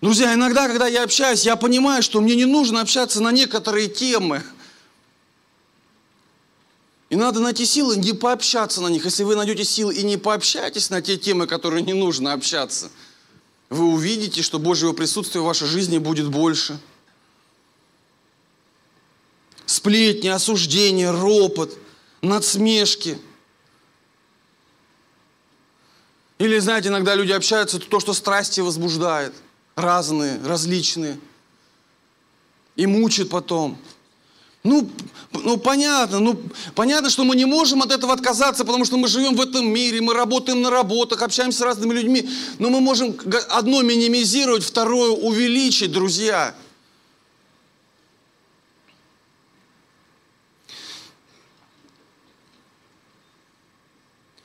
Друзья, 0.00 0.34
иногда, 0.34 0.68
когда 0.68 0.86
я 0.86 1.02
общаюсь, 1.02 1.44
я 1.44 1.56
понимаю, 1.56 2.02
что 2.02 2.20
мне 2.20 2.36
не 2.36 2.44
нужно 2.44 2.80
общаться 2.80 3.20
на 3.20 3.32
некоторые 3.32 3.88
темы. 3.88 4.44
И 7.10 7.16
надо 7.16 7.40
найти 7.40 7.64
силы 7.64 7.96
не 7.96 8.12
пообщаться 8.12 8.80
на 8.80 8.88
них. 8.88 9.04
Если 9.04 9.24
вы 9.24 9.34
найдете 9.34 9.64
силы 9.64 9.94
и 9.94 10.02
не 10.02 10.16
пообщаетесь 10.16 10.90
на 10.90 11.00
те 11.00 11.16
темы, 11.16 11.46
которые 11.46 11.82
не 11.82 11.94
нужно 11.94 12.32
общаться, 12.32 12.90
вы 13.70 13.84
увидите, 13.84 14.42
что 14.42 14.58
Божьего 14.58 14.92
присутствия 14.92 15.40
в 15.40 15.44
вашей 15.44 15.68
жизни 15.68 15.98
будет 15.98 16.28
больше. 16.28 16.78
Сплетни, 19.66 20.28
осуждения, 20.28 21.10
ропот, 21.10 21.76
надсмешки. 22.22 23.18
Или, 26.38 26.58
знаете, 26.58 26.88
иногда 26.88 27.14
люди 27.14 27.32
общаются, 27.32 27.78
то, 27.78 28.00
что 28.00 28.14
страсти 28.14 28.60
возбуждает– 28.60 29.34
разные, 29.78 30.40
различные. 30.44 31.18
И 32.76 32.86
мучит 32.86 33.30
потом. 33.30 33.78
Ну, 34.64 34.90
ну 35.32 35.56
понятно, 35.56 36.18
ну 36.18 36.40
понятно, 36.74 37.10
что 37.10 37.24
мы 37.24 37.36
не 37.36 37.44
можем 37.44 37.82
от 37.82 37.92
этого 37.92 38.12
отказаться, 38.12 38.64
потому 38.64 38.84
что 38.84 38.96
мы 38.96 39.06
живем 39.06 39.36
в 39.36 39.40
этом 39.40 39.66
мире, 39.66 40.00
мы 40.00 40.14
работаем 40.14 40.62
на 40.62 40.70
работах, 40.70 41.22
общаемся 41.22 41.58
с 41.58 41.62
разными 41.62 41.94
людьми, 41.94 42.28
но 42.58 42.68
мы 42.68 42.80
можем 42.80 43.16
одно 43.50 43.82
минимизировать, 43.82 44.64
второе 44.64 45.10
увеличить, 45.10 45.92
друзья. 45.92 46.54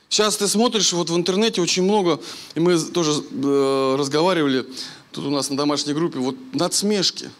Сейчас 0.08 0.36
ты 0.36 0.46
смотришь, 0.46 0.92
вот 0.92 1.10
в 1.10 1.16
интернете 1.16 1.60
очень 1.60 1.82
много, 1.82 2.20
и 2.54 2.60
мы 2.60 2.78
тоже 2.78 3.20
э, 3.32 3.96
разговаривали 3.98 4.64
тут 5.10 5.24
у 5.26 5.30
нас 5.30 5.50
на 5.50 5.56
домашней 5.56 5.92
группе, 5.92 6.18
вот 6.18 6.36
надсмешки. 6.52 7.30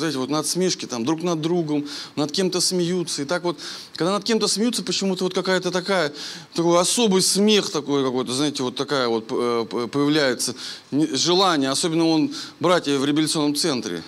Знаете, 0.00 0.18
вот 0.18 0.30
надсмешки 0.30 0.86
там 0.86 1.04
друг 1.04 1.22
над 1.22 1.42
другом, 1.42 1.86
над 2.16 2.32
кем-то 2.32 2.60
смеются. 2.60 3.20
И 3.20 3.24
так 3.26 3.44
вот, 3.44 3.58
когда 3.94 4.12
над 4.12 4.24
кем-то 4.24 4.48
смеются, 4.48 4.82
почему-то 4.82 5.24
вот 5.24 5.34
какая-то 5.34 5.70
такая, 5.70 6.12
такой 6.54 6.80
особый 6.80 7.20
смех 7.20 7.70
такой 7.70 8.02
какой-то, 8.02 8.32
знаете, 8.32 8.62
вот 8.62 8.76
такая 8.76 9.08
вот 9.08 9.26
э, 9.30 9.66
появляется 9.92 10.54
желание, 10.90 11.68
особенно 11.68 12.06
он, 12.06 12.34
братья 12.60 12.96
в 12.96 13.04
реабилитационном 13.04 13.54
центре. 13.54 14.02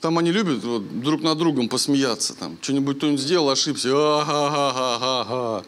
Там 0.00 0.16
они 0.16 0.32
любят 0.32 0.64
вот, 0.64 1.00
друг 1.00 1.22
над 1.22 1.36
другом 1.36 1.68
посмеяться, 1.68 2.34
там, 2.34 2.56
что-нибудь 2.62 2.96
кто-нибудь 2.96 3.20
сделал, 3.20 3.50
ошибся, 3.50 3.90
а-ха-ха-ха-ха-ха. 3.92 5.64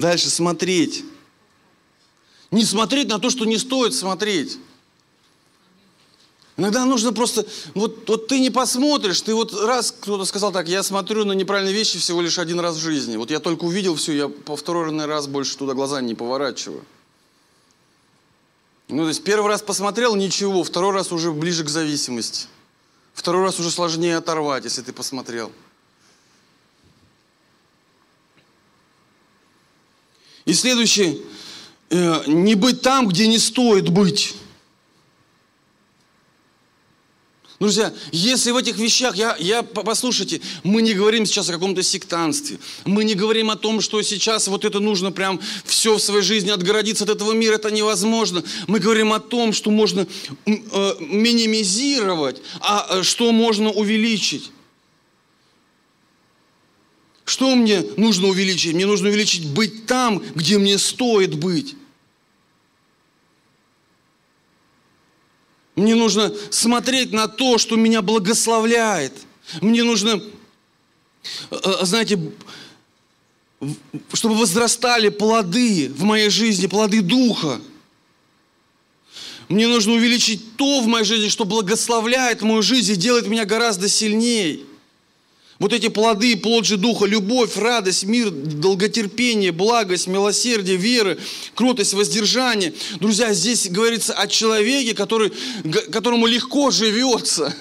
Дальше 0.00 0.30
смотреть. 0.30 1.04
Не 2.50 2.64
смотреть 2.64 3.08
на 3.08 3.18
то, 3.18 3.28
что 3.28 3.44
не 3.44 3.58
стоит 3.58 3.92
смотреть. 3.92 4.56
Иногда 6.56 6.86
нужно 6.86 7.12
просто, 7.12 7.46
вот, 7.74 8.08
вот 8.08 8.26
ты 8.26 8.40
не 8.40 8.48
посмотришь, 8.48 9.20
ты 9.20 9.34
вот 9.34 9.52
раз, 9.52 9.92
кто-то 9.92 10.24
сказал 10.24 10.52
так, 10.52 10.68
я 10.68 10.82
смотрю 10.82 11.26
на 11.26 11.32
неправильные 11.32 11.74
вещи 11.74 11.98
всего 11.98 12.22
лишь 12.22 12.38
один 12.38 12.60
раз 12.60 12.76
в 12.76 12.80
жизни. 12.80 13.18
Вот 13.18 13.30
я 13.30 13.40
только 13.40 13.64
увидел 13.64 13.94
все, 13.94 14.12
я 14.12 14.28
по 14.28 14.56
второй 14.56 14.90
раз 15.04 15.26
больше 15.26 15.58
туда 15.58 15.74
глаза 15.74 16.00
не 16.00 16.14
поворачиваю. 16.14 16.82
Ну, 18.88 19.02
то 19.02 19.08
есть 19.08 19.22
первый 19.22 19.48
раз 19.48 19.60
посмотрел, 19.60 20.16
ничего, 20.16 20.64
второй 20.64 20.94
раз 20.94 21.12
уже 21.12 21.30
ближе 21.30 21.62
к 21.62 21.68
зависимости. 21.68 22.46
Второй 23.12 23.42
раз 23.42 23.60
уже 23.60 23.70
сложнее 23.70 24.16
оторвать, 24.16 24.64
если 24.64 24.80
ты 24.80 24.94
посмотрел. 24.94 25.52
И 30.50 30.52
следующее, 30.52 31.16
э, 31.90 32.22
не 32.26 32.56
быть 32.56 32.82
там, 32.82 33.06
где 33.06 33.28
не 33.28 33.38
стоит 33.38 33.88
быть. 33.88 34.34
Друзья, 37.60 37.94
если 38.10 38.50
в 38.50 38.56
этих 38.56 38.76
вещах, 38.76 39.14
я, 39.14 39.36
я, 39.38 39.62
послушайте, 39.62 40.40
мы 40.64 40.82
не 40.82 40.92
говорим 40.92 41.24
сейчас 41.24 41.48
о 41.50 41.52
каком-то 41.52 41.84
сектанстве, 41.84 42.58
мы 42.84 43.04
не 43.04 43.14
говорим 43.14 43.48
о 43.50 43.54
том, 43.54 43.80
что 43.80 44.02
сейчас 44.02 44.48
вот 44.48 44.64
это 44.64 44.80
нужно 44.80 45.12
прям 45.12 45.40
все 45.64 45.94
в 45.94 46.02
своей 46.02 46.22
жизни 46.22 46.50
отгородиться 46.50 47.04
от 47.04 47.10
этого 47.10 47.30
мира, 47.30 47.54
это 47.54 47.70
невозможно. 47.70 48.42
Мы 48.66 48.80
говорим 48.80 49.12
о 49.12 49.20
том, 49.20 49.52
что 49.52 49.70
можно 49.70 50.04
э, 50.46 50.94
минимизировать, 50.98 52.42
а 52.58 52.88
э, 52.90 53.02
что 53.04 53.30
можно 53.30 53.70
увеличить. 53.70 54.50
Что 57.40 57.56
мне 57.56 57.80
нужно 57.96 58.28
увеличить? 58.28 58.74
Мне 58.74 58.84
нужно 58.84 59.08
увеличить 59.08 59.48
быть 59.48 59.86
там, 59.86 60.22
где 60.34 60.58
мне 60.58 60.76
стоит 60.76 61.34
быть. 61.34 61.74
Мне 65.74 65.94
нужно 65.94 66.34
смотреть 66.50 67.12
на 67.12 67.28
то, 67.28 67.56
что 67.56 67.76
меня 67.76 68.02
благословляет. 68.02 69.14
Мне 69.62 69.84
нужно, 69.84 70.22
э, 71.50 71.56
э, 71.64 71.86
знаете, 71.86 72.20
чтобы 74.12 74.34
возрастали 74.34 75.08
плоды 75.08 75.90
в 75.96 76.02
моей 76.02 76.28
жизни, 76.28 76.66
плоды 76.66 77.00
Духа. 77.00 77.58
Мне 79.48 79.66
нужно 79.66 79.94
увеличить 79.94 80.58
то 80.58 80.82
в 80.82 80.86
моей 80.86 81.06
жизни, 81.06 81.30
что 81.30 81.46
благословляет 81.46 82.42
мою 82.42 82.60
жизнь 82.60 82.92
и 82.92 82.96
делает 82.96 83.28
меня 83.28 83.46
гораздо 83.46 83.88
сильнее. 83.88 84.60
Вот 85.60 85.74
эти 85.74 85.88
плоды, 85.88 86.38
плод 86.38 86.64
же 86.64 86.78
Духа, 86.78 87.04
любовь, 87.04 87.58
радость, 87.58 88.04
мир, 88.04 88.30
долготерпение, 88.30 89.52
благость, 89.52 90.06
милосердие, 90.06 90.78
вера, 90.78 91.18
кротость, 91.54 91.92
воздержание. 91.92 92.72
Друзья, 92.98 93.34
здесь 93.34 93.68
говорится 93.68 94.14
о 94.14 94.26
человеке, 94.26 94.94
который, 94.94 95.30
которому 95.92 96.26
легко 96.26 96.70
живется. 96.70 97.54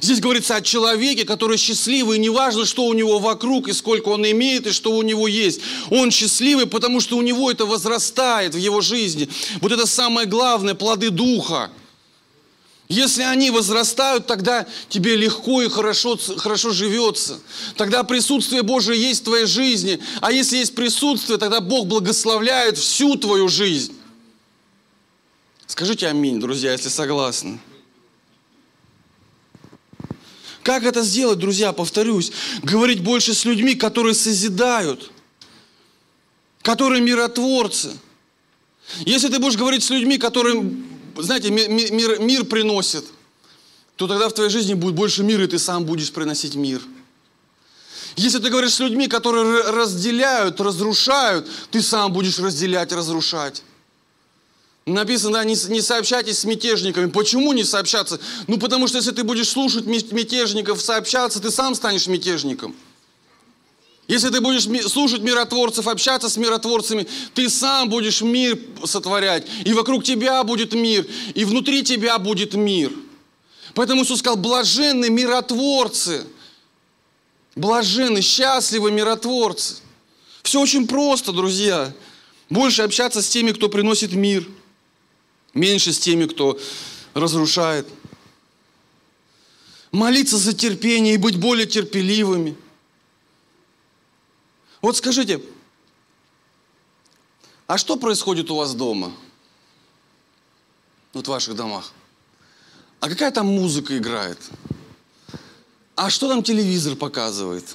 Здесь 0.00 0.20
говорится 0.20 0.54
о 0.54 0.60
человеке, 0.60 1.24
который 1.24 1.58
счастливый, 1.58 2.18
неважно, 2.20 2.64
что 2.64 2.84
у 2.86 2.92
него 2.92 3.18
вокруг, 3.18 3.66
и 3.66 3.72
сколько 3.72 4.10
он 4.10 4.24
имеет, 4.24 4.68
и 4.68 4.72
что 4.72 4.92
у 4.92 5.02
него 5.02 5.26
есть. 5.26 5.60
Он 5.90 6.12
счастливый, 6.12 6.66
потому 6.66 7.00
что 7.00 7.16
у 7.16 7.22
него 7.22 7.50
это 7.50 7.66
возрастает 7.66 8.54
в 8.54 8.58
его 8.58 8.80
жизни. 8.80 9.28
Вот 9.60 9.72
это 9.72 9.86
самое 9.86 10.28
главное, 10.28 10.74
плоды 10.74 11.10
Духа– 11.10 11.68
если 12.88 13.22
они 13.22 13.50
возрастают, 13.50 14.26
тогда 14.26 14.64
тебе 14.88 15.16
легко 15.16 15.60
и 15.62 15.68
хорошо, 15.68 16.18
хорошо 16.36 16.70
живется. 16.70 17.40
Тогда 17.76 18.04
присутствие 18.04 18.62
Божие 18.62 19.00
есть 19.00 19.22
в 19.22 19.24
твоей 19.24 19.46
жизни. 19.46 19.98
А 20.20 20.30
если 20.30 20.58
есть 20.58 20.74
присутствие, 20.74 21.38
тогда 21.38 21.60
Бог 21.60 21.88
благословляет 21.88 22.78
всю 22.78 23.16
твою 23.16 23.48
жизнь. 23.48 23.92
Скажите 25.66 26.06
аминь, 26.06 26.38
друзья, 26.38 26.72
если 26.72 26.88
согласны. 26.88 27.58
Как 30.62 30.84
это 30.84 31.02
сделать, 31.02 31.38
друзья, 31.38 31.72
повторюсь? 31.72 32.30
Говорить 32.62 33.00
больше 33.00 33.34
с 33.34 33.44
людьми, 33.44 33.74
которые 33.74 34.14
созидают, 34.14 35.10
которые 36.62 37.02
миротворцы. 37.02 37.92
Если 39.00 39.28
ты 39.28 39.40
будешь 39.40 39.56
говорить 39.56 39.82
с 39.82 39.90
людьми, 39.90 40.18
которые 40.18 40.85
знаете, 41.18 41.50
мир, 41.50 42.20
мир 42.20 42.44
приносит, 42.44 43.04
то 43.96 44.06
тогда 44.06 44.28
в 44.28 44.34
твоей 44.34 44.50
жизни 44.50 44.74
будет 44.74 44.94
больше 44.94 45.22
мира, 45.22 45.44
и 45.44 45.46
ты 45.46 45.58
сам 45.58 45.84
будешь 45.84 46.12
приносить 46.12 46.54
мир. 46.54 46.82
Если 48.16 48.38
ты 48.38 48.48
говоришь 48.48 48.74
с 48.74 48.80
людьми, 48.80 49.08
которые 49.08 49.62
разделяют, 49.62 50.60
разрушают, 50.60 51.48
ты 51.70 51.82
сам 51.82 52.12
будешь 52.12 52.38
разделять, 52.38 52.92
разрушать. 52.92 53.62
Написано, 54.86 55.34
да, 55.34 55.44
не, 55.44 55.56
не 55.68 55.82
сообщайтесь 55.82 56.38
с 56.38 56.44
мятежниками. 56.44 57.10
Почему 57.10 57.52
не 57.52 57.64
сообщаться? 57.64 58.20
Ну, 58.46 58.56
потому 58.58 58.86
что 58.86 58.98
если 58.98 59.10
ты 59.10 59.24
будешь 59.24 59.48
слушать 59.48 59.84
мятежников, 59.84 60.80
сообщаться, 60.80 61.40
ты 61.40 61.50
сам 61.50 61.74
станешь 61.74 62.06
мятежником. 62.06 62.74
Если 64.08 64.28
ты 64.28 64.40
будешь 64.40 64.64
слушать 64.88 65.22
миротворцев, 65.22 65.88
общаться 65.88 66.28
с 66.28 66.36
миротворцами, 66.36 67.06
ты 67.34 67.50
сам 67.50 67.88
будешь 67.88 68.22
мир 68.22 68.58
сотворять. 68.84 69.46
И 69.64 69.72
вокруг 69.72 70.04
тебя 70.04 70.44
будет 70.44 70.74
мир, 70.74 71.06
и 71.34 71.44
внутри 71.44 71.82
тебя 71.82 72.18
будет 72.18 72.54
мир. 72.54 72.92
Поэтому 73.74 74.04
Иисус 74.04 74.20
сказал, 74.20 74.36
блаженны 74.36 75.10
миротворцы. 75.10 76.24
Блаженны, 77.56 78.22
счастливы 78.22 78.92
миротворцы. 78.92 79.76
Все 80.42 80.60
очень 80.60 80.86
просто, 80.86 81.32
друзья. 81.32 81.92
Больше 82.48 82.82
общаться 82.82 83.20
с 83.20 83.28
теми, 83.28 83.50
кто 83.50 83.68
приносит 83.68 84.12
мир. 84.12 84.46
Меньше 85.52 85.92
с 85.92 85.98
теми, 85.98 86.26
кто 86.26 86.58
разрушает. 87.12 87.88
Молиться 89.90 90.36
за 90.36 90.52
терпение 90.52 91.14
и 91.14 91.18
быть 91.18 91.36
более 91.38 91.66
терпеливыми. 91.66 92.56
Вот 94.86 94.96
скажите, 94.96 95.42
а 97.66 97.76
что 97.76 97.96
происходит 97.96 98.52
у 98.52 98.54
вас 98.54 98.72
дома? 98.72 99.10
Вот 101.12 101.26
в 101.26 101.28
ваших 101.28 101.56
домах. 101.56 101.90
А 103.00 103.08
какая 103.08 103.32
там 103.32 103.48
музыка 103.48 103.98
играет? 103.98 104.38
А 105.96 106.08
что 106.08 106.28
там 106.28 106.44
телевизор 106.44 106.94
показывает? 106.94 107.74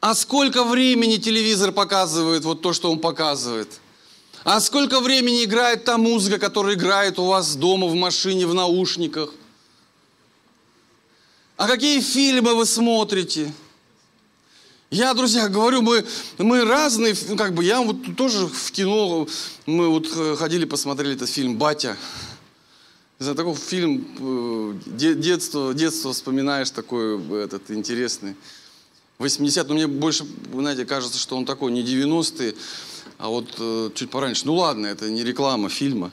А 0.00 0.14
сколько 0.14 0.64
времени 0.64 1.18
телевизор 1.18 1.72
показывает 1.72 2.42
вот 2.42 2.62
то, 2.62 2.72
что 2.72 2.90
он 2.90 3.00
показывает? 3.00 3.78
А 4.44 4.62
сколько 4.62 5.00
времени 5.00 5.44
играет 5.44 5.84
та 5.84 5.98
музыка, 5.98 6.38
которая 6.38 6.74
играет 6.74 7.18
у 7.18 7.26
вас 7.26 7.54
дома, 7.54 7.86
в 7.86 7.94
машине, 7.94 8.46
в 8.46 8.54
наушниках? 8.54 9.34
А 11.58 11.68
какие 11.68 12.00
фильмы 12.00 12.54
вы 12.54 12.64
смотрите? 12.64 13.52
Я, 14.90 15.12
друзья, 15.12 15.50
говорю, 15.50 15.82
мы, 15.82 16.02
мы 16.38 16.64
разные, 16.64 17.14
ну, 17.28 17.36
как 17.36 17.52
бы, 17.52 17.62
я 17.62 17.82
вот 17.82 18.16
тоже 18.16 18.46
в 18.46 18.70
кино, 18.70 19.28
мы 19.66 19.88
вот 19.88 20.08
ходили, 20.38 20.64
посмотрели 20.64 21.14
этот 21.14 21.28
фильм 21.28 21.58
«Батя». 21.58 21.94
За 23.18 23.34
такой 23.34 23.54
фильм 23.54 24.06
э, 24.18 24.74
детство, 24.86 25.74
детство 25.74 26.12
вспоминаешь 26.14 26.70
такой 26.70 27.20
этот 27.42 27.70
интересный. 27.70 28.34
80 29.18 29.68
но 29.68 29.74
мне 29.74 29.86
больше, 29.88 30.24
знаете, 30.54 30.86
кажется, 30.86 31.18
что 31.18 31.36
он 31.36 31.44
такой 31.44 31.72
не 31.72 31.82
90-е, 31.82 32.54
а 33.18 33.28
вот 33.28 33.56
э, 33.58 33.90
чуть 33.94 34.08
пораньше. 34.08 34.46
Ну 34.46 34.54
ладно, 34.54 34.86
это 34.86 35.10
не 35.10 35.22
реклама 35.22 35.68
фильма. 35.68 36.12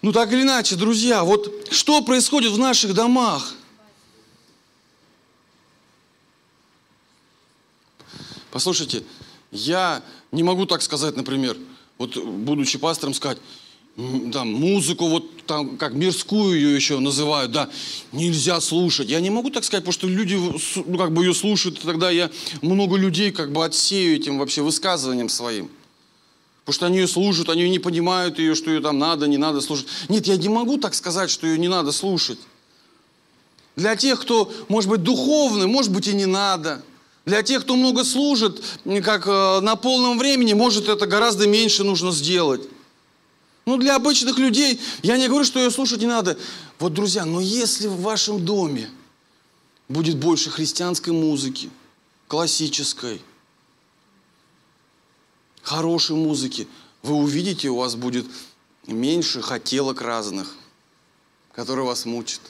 Ну 0.00 0.12
так 0.12 0.32
или 0.32 0.42
иначе, 0.42 0.76
друзья, 0.76 1.22
вот 1.22 1.68
что 1.70 2.00
происходит 2.00 2.52
в 2.52 2.58
наших 2.58 2.94
домах? 2.94 3.54
Послушайте, 8.52 9.02
я 9.50 10.02
не 10.30 10.42
могу 10.42 10.66
так 10.66 10.82
сказать, 10.82 11.16
например, 11.16 11.56
вот 11.98 12.16
будучи 12.16 12.78
пастором, 12.78 13.14
сказать, 13.14 13.38
там, 13.96 14.52
музыку, 14.52 15.08
вот 15.08 15.44
там, 15.46 15.76
как 15.76 15.94
мирскую 15.94 16.54
ее 16.54 16.74
еще 16.74 16.98
называют, 16.98 17.50
да, 17.52 17.70
нельзя 18.12 18.60
слушать. 18.60 19.08
Я 19.08 19.20
не 19.20 19.30
могу 19.30 19.50
так 19.50 19.64
сказать, 19.64 19.84
потому 19.84 19.92
что 19.92 20.06
люди, 20.06 20.34
ну, 20.86 20.98
как 20.98 21.12
бы 21.12 21.24
ее 21.24 21.34
слушают, 21.34 21.78
и 21.78 21.86
тогда 21.86 22.10
я 22.10 22.30
много 22.60 22.96
людей 22.96 23.32
как 23.32 23.52
бы 23.52 23.64
отсею 23.64 24.16
этим 24.16 24.38
вообще 24.38 24.62
высказыванием 24.62 25.28
своим. 25.28 25.70
Потому 26.64 26.74
что 26.74 26.86
они 26.86 26.98
ее 26.98 27.08
слушают, 27.08 27.48
они 27.48 27.68
не 27.68 27.78
понимают 27.78 28.38
ее, 28.38 28.54
что 28.54 28.70
ее 28.70 28.80
там 28.80 28.98
надо, 28.98 29.26
не 29.26 29.38
надо 29.38 29.60
слушать. 29.60 29.86
Нет, 30.08 30.26
я 30.26 30.36
не 30.36 30.48
могу 30.48 30.78
так 30.78 30.94
сказать, 30.94 31.30
что 31.30 31.46
ее 31.46 31.58
не 31.58 31.68
надо 31.68 31.90
слушать. 31.90 32.38
Для 33.76 33.96
тех, 33.96 34.20
кто, 34.20 34.52
может 34.68 34.88
быть, 34.88 35.02
духовный, 35.02 35.66
может 35.66 35.90
быть, 35.90 36.06
и 36.06 36.14
не 36.14 36.26
надо. 36.26 36.82
Для 37.24 37.42
тех, 37.42 37.62
кто 37.62 37.76
много 37.76 38.04
служит, 38.04 38.62
как 39.04 39.26
э, 39.28 39.60
на 39.60 39.76
полном 39.76 40.18
времени, 40.18 40.54
может, 40.54 40.88
это 40.88 41.06
гораздо 41.06 41.46
меньше 41.46 41.84
нужно 41.84 42.10
сделать. 42.10 42.62
Ну, 43.64 43.76
для 43.76 43.94
обычных 43.94 44.38
людей, 44.38 44.80
я 45.02 45.16
не 45.16 45.28
говорю, 45.28 45.44
что 45.44 45.60
ее 45.60 45.70
слушать 45.70 46.00
не 46.00 46.06
надо. 46.06 46.36
Вот, 46.80 46.92
друзья, 46.94 47.24
но 47.24 47.40
если 47.40 47.86
в 47.86 48.00
вашем 48.00 48.44
доме 48.44 48.90
будет 49.88 50.16
больше 50.16 50.50
христианской 50.50 51.12
музыки, 51.12 51.70
классической, 52.26 53.22
хорошей 55.62 56.16
музыки, 56.16 56.66
вы 57.04 57.14
увидите, 57.14 57.68
у 57.68 57.76
вас 57.76 57.94
будет 57.94 58.26
меньше 58.88 59.42
хотелок 59.42 60.00
разных, 60.00 60.56
которые 61.52 61.86
вас 61.86 62.04
мучат. 62.04 62.40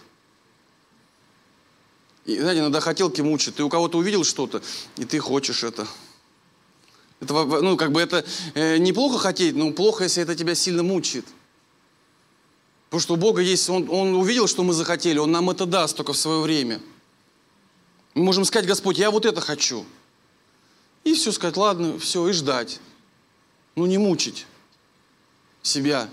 И, 2.24 2.38
знаете, 2.38 2.61
иногда 2.61 2.80
хотелки 2.80 3.20
мучат. 3.20 3.56
Ты 3.56 3.64
у 3.64 3.68
кого-то 3.68 3.98
увидел 3.98 4.24
что-то, 4.24 4.62
и 4.96 5.04
ты 5.04 5.18
хочешь 5.18 5.64
это. 5.64 5.87
Это, 7.20 7.32
ну, 7.44 7.76
как 7.76 7.92
бы 7.92 8.00
это 8.00 8.24
э, 8.54 8.78
неплохо 8.78 9.18
хотеть, 9.18 9.54
но 9.54 9.72
плохо, 9.72 10.04
если 10.04 10.22
это 10.22 10.35
тебя 10.35 10.54
сильно 10.54 10.82
мучает. 10.82 11.24
Потому 12.87 13.00
что 13.00 13.14
у 13.14 13.16
Бога 13.16 13.40
есть, 13.40 13.68
он, 13.70 13.88
он 13.88 14.14
увидел, 14.14 14.46
что 14.46 14.62
мы 14.64 14.74
захотели, 14.74 15.18
Он 15.18 15.30
нам 15.30 15.48
это 15.50 15.66
даст 15.66 15.96
только 15.96 16.12
в 16.12 16.16
свое 16.16 16.40
время. 16.40 16.80
Мы 18.14 18.24
можем 18.24 18.44
сказать, 18.44 18.66
Господь, 18.66 18.98
я 18.98 19.11
вот 19.11 19.24
это 19.24 19.40
хочу. 19.40 19.87
И 21.04 21.14
все 21.14 21.32
сказать, 21.32 21.56
ладно, 21.56 21.98
все, 21.98 22.28
и 22.28 22.32
ждать. 22.32 22.80
Ну, 23.76 23.87
не 23.87 23.98
мучить 23.98 24.46
себя. 25.62 26.08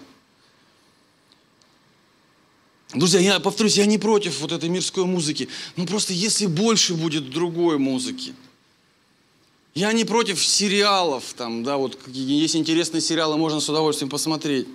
Друзья, 2.94 3.20
я 3.20 3.40
повторюсь, 3.40 3.78
я 3.78 3.86
не 3.86 3.98
против 3.98 4.40
вот 4.42 4.52
этой 4.52 4.70
мирской 4.70 5.06
музыки. 5.06 5.48
Но 5.76 5.86
просто 5.86 6.14
если 6.14 6.48
больше 6.48 6.96
будет 6.96 7.30
другой 7.30 7.78
музыки– 7.78 8.34
я 9.80 9.94
не 9.94 10.04
против 10.04 10.44
сериалов, 10.44 11.34
там, 11.38 11.64
да, 11.64 11.78
вот 11.78 11.98
есть 12.08 12.56
интересные 12.56 13.02
сериалы, 13.02 13.38
можно 13.38 13.60
с 13.60 13.70
удовольствием 13.70 14.10
посмотреть. 14.10 14.68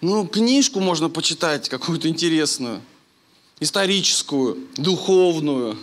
Ну, 0.00 0.26
книжку 0.26 0.80
можно 0.80 1.08
почитать 1.08 1.68
какую-то 1.68 2.08
интересную, 2.08 2.82
историческую, 3.58 4.58
духовную. 4.76 5.78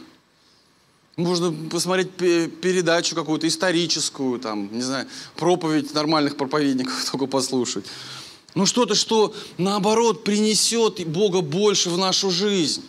Можно 1.17 1.51
посмотреть 1.69 2.11
передачу 2.11 3.15
какую-то 3.15 3.47
историческую, 3.47 4.39
там, 4.39 4.69
не 4.71 4.83
знаю, 4.83 5.07
проповедь 5.35 5.93
нормальных 5.93 6.37
проповедников 6.37 6.93
только 7.11 7.25
послушать. 7.25 7.85
Ну, 8.55 8.65
что-то, 8.65 8.95
что, 8.95 9.33
наоборот, 9.57 10.23
принесет 10.23 11.05
Бога 11.07 11.41
больше 11.41 11.89
в 11.89 11.97
нашу 11.97 12.31
жизнь. 12.31 12.83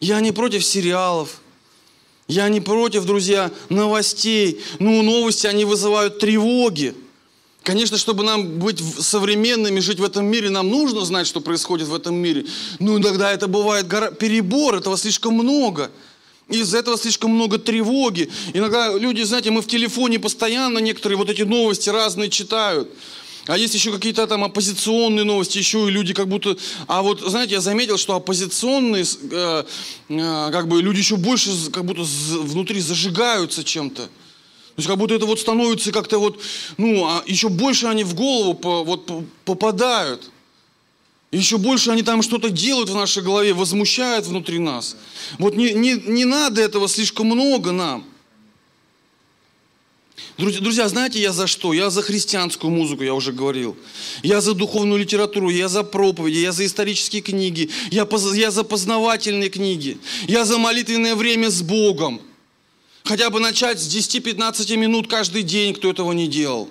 Я 0.00 0.20
не 0.20 0.32
против 0.32 0.64
сериалов. 0.64 1.40
Я 2.26 2.48
не 2.48 2.60
против, 2.60 3.04
друзья, 3.04 3.50
новостей. 3.68 4.60
Ну, 4.78 5.02
новости, 5.02 5.46
они 5.46 5.64
вызывают 5.64 6.18
тревоги. 6.18 6.94
Конечно, 7.62 7.98
чтобы 7.98 8.22
нам 8.24 8.58
быть 8.58 8.80
современными, 8.80 9.80
жить 9.80 9.98
в 9.98 10.04
этом 10.04 10.26
мире, 10.26 10.48
нам 10.48 10.68
нужно 10.68 11.04
знать, 11.04 11.26
что 11.26 11.40
происходит 11.40 11.88
в 11.88 11.94
этом 11.94 12.14
мире. 12.14 12.46
Но 12.78 12.96
иногда 12.96 13.32
это 13.32 13.46
бывает 13.46 13.88
перебор, 14.18 14.76
этого 14.76 14.96
слишком 14.96 15.34
много. 15.34 15.90
Из-за 16.48 16.78
этого 16.78 16.96
слишком 16.96 17.30
много 17.32 17.58
тревоги. 17.58 18.30
Иногда 18.54 18.96
люди, 18.96 19.22
знаете, 19.22 19.50
мы 19.50 19.60
в 19.60 19.66
телефоне 19.66 20.18
постоянно 20.18 20.78
некоторые 20.78 21.18
вот 21.18 21.28
эти 21.28 21.42
новости 21.42 21.90
разные 21.90 22.30
читают. 22.30 22.88
А 23.46 23.56
есть 23.56 23.74
еще 23.74 23.92
какие-то 23.92 24.26
там 24.26 24.44
оппозиционные 24.44 25.24
новости, 25.24 25.58
еще 25.58 25.88
и 25.88 25.90
люди 25.90 26.12
как 26.12 26.28
будто... 26.28 26.56
А 26.86 27.02
вот, 27.02 27.20
знаете, 27.20 27.54
я 27.54 27.60
заметил, 27.60 27.96
что 27.96 28.14
оппозиционные, 28.14 29.04
э, 29.30 29.64
э, 30.10 30.50
как 30.52 30.68
бы 30.68 30.82
люди 30.82 30.98
еще 30.98 31.16
больше 31.16 31.50
как 31.70 31.86
будто 31.86 32.02
внутри 32.02 32.80
зажигаются 32.80 33.64
чем-то. 33.64 34.02
То 34.02 34.10
есть 34.76 34.86
как 34.86 34.98
будто 34.98 35.14
это 35.14 35.26
вот 35.26 35.40
становится 35.40 35.92
как-то 35.92 36.18
вот, 36.18 36.40
ну, 36.76 37.06
а 37.06 37.22
еще 37.26 37.48
больше 37.48 37.86
они 37.86 38.04
в 38.04 38.14
голову 38.14 38.54
по, 38.54 38.84
вот, 38.84 39.10
попадают. 39.44 40.30
Еще 41.30 41.58
больше 41.58 41.90
они 41.90 42.02
там 42.02 42.22
что-то 42.22 42.48
делают 42.48 42.88
в 42.88 42.94
нашей 42.94 43.22
голове, 43.22 43.52
возмущают 43.52 44.26
внутри 44.26 44.58
нас. 44.58 44.96
Вот 45.38 45.56
не, 45.56 45.74
не, 45.74 45.94
не 45.94 46.24
надо 46.24 46.62
этого 46.62 46.88
слишком 46.88 47.26
много 47.26 47.72
нам. 47.72 48.04
Друзья, 50.38 50.88
знаете, 50.88 51.20
я 51.20 51.32
за 51.32 51.46
что? 51.46 51.72
Я 51.72 51.90
за 51.90 52.00
христианскую 52.00 52.70
музыку, 52.70 53.02
я 53.02 53.12
уже 53.12 53.32
говорил. 53.32 53.76
Я 54.22 54.40
за 54.40 54.54
духовную 54.54 55.00
литературу, 55.00 55.50
я 55.50 55.68
за 55.68 55.82
проповеди, 55.82 56.38
я 56.38 56.52
за 56.52 56.64
исторические 56.64 57.22
книги, 57.22 57.70
я, 57.90 58.06
я 58.34 58.50
за 58.50 58.62
познавательные 58.62 59.50
книги, 59.50 59.98
я 60.28 60.44
за 60.44 60.58
молитвенное 60.58 61.16
время 61.16 61.50
с 61.50 61.60
Богом. 61.60 62.22
Хотя 63.04 63.30
бы 63.30 63.40
начать 63.40 63.80
с 63.80 63.88
10-15 63.88 64.76
минут 64.76 65.08
каждый 65.08 65.42
день, 65.42 65.74
кто 65.74 65.90
этого 65.90 66.12
не 66.12 66.28
делал. 66.28 66.68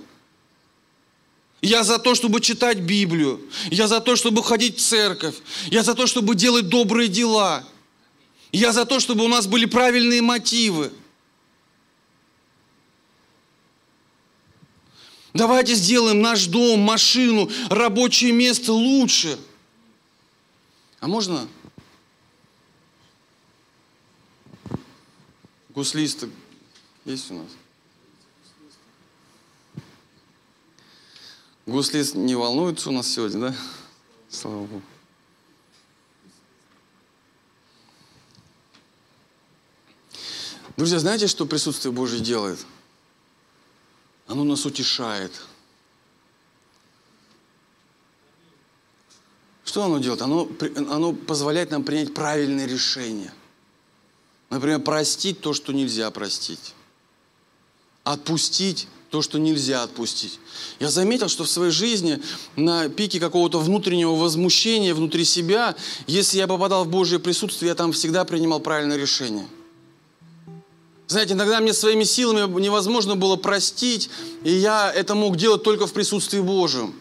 Я 1.62 1.84
за 1.84 1.98
то, 1.98 2.14
чтобы 2.14 2.40
читать 2.40 2.80
Библию. 2.80 3.42
Я 3.72 3.88
за 3.88 4.00
то, 4.00 4.16
чтобы 4.16 4.44
ходить 4.44 4.78
в 4.78 4.82
церковь. 4.82 5.36
Я 5.68 5.84
за 5.84 5.96
то, 5.96 6.06
чтобы 6.06 6.36
делать 6.36 6.70
добрые 6.70 7.10
дела. 7.10 7.64
Я 8.52 8.72
за 8.72 8.86
то, 8.86 9.00
чтобы 9.00 9.26
у 9.26 9.28
нас 9.28 9.48
были 9.48 9.66
правильные 9.66 10.22
мотивы. 10.22 10.92
Давайте 15.34 15.76
сделаем 15.76 16.22
наш 16.22 16.46
дом, 16.46 16.80
машину, 16.80 17.50
рабочее 17.70 18.32
место 18.32 18.74
лучше. 18.74 19.38
А 21.00 21.08
можно 21.08 21.48
гуслиста 25.70 26.28
есть 27.06 27.30
у 27.30 27.36
нас? 27.36 27.48
Гуслист 31.68 32.16
не 32.16 32.34
волнуется 32.34 32.88
у 32.90 32.94
нас 32.94 33.10
сегодня, 33.10 33.50
да? 33.50 33.56
Слава 34.30 34.66
Богу. 34.66 34.82
Друзья, 40.78 41.00
знаете, 41.00 41.28
что 41.28 41.46
присутствие 41.46 41.92
Божье 41.92 42.22
делает? 42.22 42.66
Оно 44.28 44.46
нас 44.46 44.66
утешает. 44.66 45.34
Что 49.66 49.84
оно 49.84 50.00
делает? 50.00 50.22
Оно, 50.22 50.50
оно 50.90 51.12
позволяет 51.12 51.72
нам 51.72 51.84
принять 51.84 52.14
правильные 52.14 52.66
решения. 52.66 53.34
Например, 54.50 54.80
простить 54.80 55.42
то, 55.42 55.54
что 55.54 55.74
нельзя 55.74 56.10
простить. 56.12 56.74
Отпустить 58.06 58.88
то, 59.10 59.22
что 59.22 59.40
нельзя 59.40 59.84
отпустить. 59.84 60.40
Я 60.80 60.90
заметил, 60.90 61.30
что 61.30 61.44
в 61.44 61.50
своей 61.50 61.72
жизни 61.72 62.22
на 62.56 62.90
пике 62.90 63.20
какого-то 63.20 63.60
внутреннего 63.60 64.16
возмущения 64.16 64.94
внутри 64.94 65.24
себя, 65.24 65.76
если 66.08 66.38
я 66.38 66.48
попадал 66.48 66.86
в 66.86 66.90
Божье 66.90 67.20
присутствие, 67.20 67.70
я 67.70 67.76
там 67.76 67.92
всегда 67.94 68.26
принимал 68.26 68.60
правильное 68.60 68.98
решение. 68.98 69.48
Знаете, 71.08 71.34
иногда 71.34 71.62
мне 71.62 71.74
своими 71.74 72.04
силами 72.04 72.60
невозможно 72.60 73.16
было 73.16 73.38
простить, 73.38 74.10
и 74.44 74.52
я 74.52 74.92
это 74.92 75.16
мог 75.16 75.38
делать 75.38 75.64
только 75.64 75.88
в 75.88 75.94
присутствии 75.94 76.42
Божьем. 76.42 76.94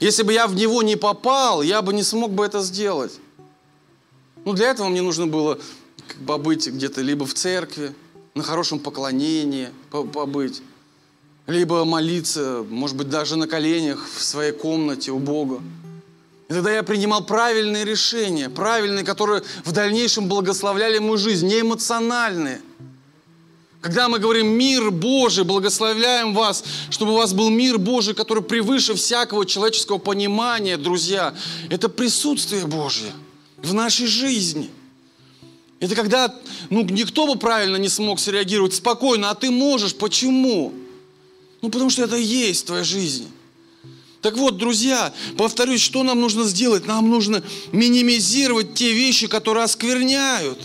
Если 0.00 0.24
бы 0.24 0.32
я 0.32 0.48
в 0.48 0.56
него 0.56 0.82
не 0.82 0.96
попал, 0.96 1.62
я 1.62 1.80
бы 1.80 1.92
не 1.92 2.02
смог 2.02 2.32
бы 2.32 2.44
это 2.44 2.62
сделать. 2.62 3.12
Ну, 4.44 4.52
для 4.54 4.70
этого 4.70 4.88
мне 4.88 5.02
нужно 5.02 5.28
было 5.28 5.58
побыть 6.26 6.66
где-то 6.66 7.00
либо 7.00 7.24
в 7.26 7.34
церкви, 7.34 7.94
на 8.34 8.42
хорошем 8.42 8.80
поклонении 8.80 9.70
побыть, 9.90 10.60
либо 11.46 11.84
молиться, 11.84 12.64
может 12.68 12.96
быть, 12.96 13.08
даже 13.08 13.36
на 13.36 13.46
коленях 13.46 14.06
в 14.16 14.22
своей 14.22 14.52
комнате 14.52 15.10
у 15.10 15.18
Бога. 15.18 15.60
И 16.48 16.52
тогда 16.52 16.72
я 16.74 16.82
принимал 16.82 17.24
правильные 17.24 17.84
решения, 17.84 18.48
правильные, 18.48 19.04
которые 19.04 19.42
в 19.64 19.72
дальнейшем 19.72 20.28
благословляли 20.28 20.98
мою 20.98 21.16
жизнь, 21.16 21.46
не 21.46 21.60
эмоциональные. 21.60 22.60
Когда 23.80 24.08
мы 24.08 24.18
говорим 24.18 24.48
«мир 24.48 24.90
Божий», 24.90 25.44
благословляем 25.44 26.32
вас, 26.32 26.64
чтобы 26.88 27.12
у 27.12 27.16
вас 27.16 27.34
был 27.34 27.50
мир 27.50 27.76
Божий, 27.76 28.14
который 28.14 28.42
превыше 28.42 28.94
всякого 28.94 29.44
человеческого 29.44 29.98
понимания, 29.98 30.78
друзья. 30.78 31.34
Это 31.68 31.90
присутствие 31.90 32.66
Божье 32.66 33.12
в 33.58 33.74
нашей 33.74 34.06
жизни. 34.06 34.70
Это 35.80 35.94
когда 35.94 36.34
ну, 36.70 36.82
никто 36.82 37.26
бы 37.26 37.38
правильно 37.38 37.76
не 37.76 37.90
смог 37.90 38.20
среагировать 38.20 38.74
спокойно, 38.74 39.28
а 39.28 39.34
ты 39.34 39.50
можешь. 39.50 39.94
Почему? 39.94 40.72
Ну, 41.64 41.70
потому 41.70 41.88
что 41.88 42.02
это 42.02 42.16
есть 42.16 42.64
в 42.64 42.66
твоей 42.66 42.84
жизни. 42.84 43.26
Так 44.20 44.36
вот, 44.36 44.58
друзья, 44.58 45.14
повторюсь, 45.38 45.80
что 45.80 46.02
нам 46.02 46.20
нужно 46.20 46.44
сделать? 46.44 46.86
Нам 46.86 47.08
нужно 47.08 47.42
минимизировать 47.72 48.74
те 48.74 48.92
вещи, 48.92 49.28
которые 49.28 49.64
оскверняют. 49.64 50.58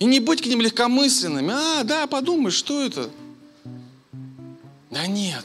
И 0.00 0.04
не 0.06 0.18
быть 0.18 0.42
к 0.42 0.46
ним 0.46 0.60
легкомысленными. 0.60 1.52
А, 1.52 1.84
да, 1.84 2.08
подумай, 2.08 2.50
что 2.50 2.82
это? 2.82 3.08
Да 4.90 5.06
нет. 5.06 5.44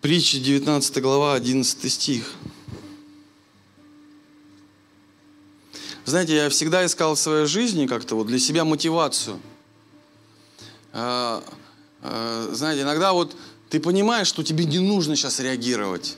Притча 0.00 0.38
19 0.38 1.02
глава, 1.02 1.34
11 1.34 1.92
стих. 1.92 2.32
Знаете, 6.06 6.36
я 6.36 6.48
всегда 6.48 6.86
искал 6.86 7.14
в 7.16 7.18
своей 7.18 7.44
жизни 7.44 7.86
как-то 7.86 8.14
вот 8.14 8.26
для 8.26 8.38
себя 8.38 8.64
мотивацию. 8.64 9.38
А, 10.94 11.44
а, 12.00 12.48
знаете, 12.50 12.80
иногда 12.82 13.12
вот 13.12 13.36
ты 13.68 13.78
понимаешь, 13.78 14.26
что 14.26 14.42
тебе 14.42 14.64
не 14.64 14.78
нужно 14.78 15.16
сейчас 15.16 15.38
реагировать. 15.38 16.16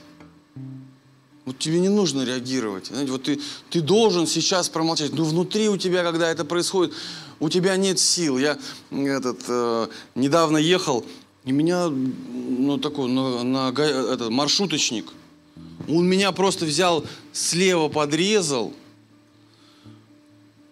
Вот 1.43 1.59
тебе 1.59 1.81
не 1.81 1.89
нужно 1.89 2.23
реагировать. 2.23 2.87
Знаете, 2.87 3.11
вот 3.11 3.23
ты, 3.23 3.41
ты 3.69 3.81
должен 3.81 4.27
сейчас 4.27 4.69
промолчать. 4.69 5.11
Но 5.11 5.25
внутри 5.25 5.67
у 5.67 5.75
тебя, 5.75 6.03
когда 6.03 6.31
это 6.31 6.45
происходит, 6.45 6.93
у 7.41 7.49
тебя 7.49 7.75
нет 7.75 7.99
сил. 7.99 8.37
Я 8.37 8.57
этот, 8.91 9.41
э, 9.49 9.87
недавно 10.15 10.55
ехал 10.55 11.05
и 11.45 11.51
меня, 11.51 11.89
ну, 12.53 12.77
такой, 12.77 13.09
на, 13.09 13.43
на, 13.43 13.69
этот, 13.69 14.29
маршруточник, 14.29 15.11
он 15.87 16.07
меня 16.07 16.31
просто 16.31 16.65
взял, 16.65 17.05
слева 17.31 17.89
подрезал. 17.89 18.73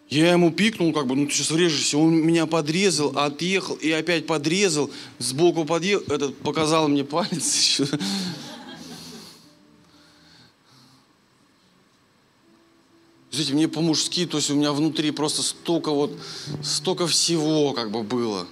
Я 0.09 0.33
ему 0.33 0.51
пикнул, 0.51 0.91
как 0.91 1.07
бы, 1.07 1.15
ну 1.15 1.25
ты 1.25 1.33
сейчас 1.33 1.51
врежешься. 1.51 1.97
Он 1.97 2.13
меня 2.13 2.45
подрезал, 2.45 3.17
отъехал 3.17 3.75
и 3.75 3.89
опять 3.91 4.27
подрезал. 4.27 4.89
Сбоку 5.19 5.63
подъехал, 5.63 6.13
этот 6.13 6.37
показал 6.37 6.89
мне 6.89 7.05
палец 7.05 7.55
еще. 7.55 7.87
Знаете, 13.31 13.53
мне 13.53 13.69
по-мужски, 13.69 14.25
то 14.25 14.37
есть 14.37 14.51
у 14.51 14.55
меня 14.55 14.73
внутри 14.73 15.11
просто 15.11 15.41
столько 15.41 15.91
вот, 15.91 16.11
столько 16.61 17.07
всего 17.07 17.71
как 17.71 17.89
бы 17.89 18.03
было. 18.03 18.45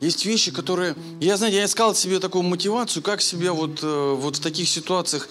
Есть 0.00 0.24
вещи, 0.24 0.50
которые... 0.50 0.96
Я, 1.20 1.36
знаете, 1.36 1.58
я 1.58 1.66
искал 1.66 1.94
себе 1.94 2.20
такую 2.20 2.42
мотивацию, 2.42 3.02
как 3.02 3.20
себе 3.20 3.50
вот, 3.50 3.80
э, 3.82 4.14
вот 4.16 4.36
в 4.36 4.40
таких 4.40 4.66
ситуациях, 4.66 5.28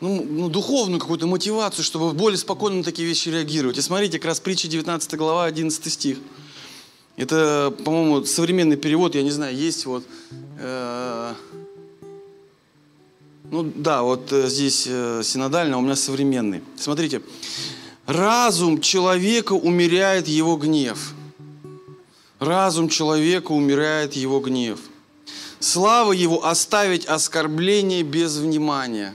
ну, 0.00 0.24
ну, 0.24 0.48
духовную 0.48 1.00
какую-то 1.00 1.26
мотивацию, 1.26 1.84
чтобы 1.84 2.12
более 2.12 2.38
спокойно 2.38 2.78
на 2.78 2.82
такие 2.84 3.06
вещи 3.06 3.30
реагировать. 3.30 3.78
И 3.78 3.80
смотрите, 3.80 4.18
как 4.18 4.26
раз 4.26 4.38
притча 4.38 4.68
19 4.68 5.14
глава, 5.16 5.44
11 5.46 5.92
стих. 5.92 6.18
Это, 7.16 7.74
по-моему, 7.84 8.24
современный 8.24 8.76
перевод, 8.76 9.16
я 9.16 9.22
не 9.22 9.32
знаю, 9.32 9.56
есть 9.56 9.86
вот... 9.86 10.04
Э, 10.60 11.34
ну 13.50 13.70
да, 13.74 14.02
вот 14.02 14.32
э, 14.32 14.48
здесь 14.48 14.86
э, 14.88 15.22
синодально, 15.24 15.76
а 15.76 15.78
у 15.78 15.82
меня 15.82 15.96
современный. 15.96 16.62
Смотрите. 16.76 17.22
«Разум 18.06 18.80
человека 18.80 19.52
умеряет 19.52 20.28
его 20.28 20.56
гнев» 20.56 21.14
Разум 22.42 22.88
человека 22.88 23.52
умирает 23.52 24.14
его 24.14 24.40
гнев. 24.40 24.80
Слава 25.60 26.10
его 26.10 26.44
оставить 26.44 27.06
оскорбление 27.06 28.02
без 28.02 28.36
внимания. 28.36 29.14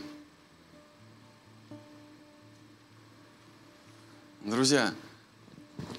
Друзья, 4.45 4.93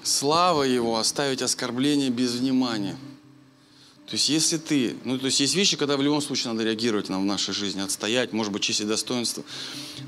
слава 0.01 0.63
его 0.63 0.97
оставить 0.97 1.43
оскорбление 1.43 2.09
без 2.09 2.33
внимания. 2.33 2.97
То 4.07 4.13
есть 4.13 4.27
если 4.29 4.57
ты, 4.57 4.95
ну 5.03 5.19
то 5.19 5.27
есть 5.27 5.39
есть 5.39 5.53
вещи, 5.53 5.77
когда 5.77 5.97
в 5.97 6.01
любом 6.01 6.23
случае 6.23 6.53
надо 6.53 6.63
реагировать 6.63 7.09
нам 7.09 7.21
в 7.21 7.25
нашей 7.25 7.53
жизни, 7.53 7.81
отстоять, 7.81 8.33
может 8.33 8.51
быть, 8.51 8.67
и 8.67 8.83
достоинство. 8.85 9.43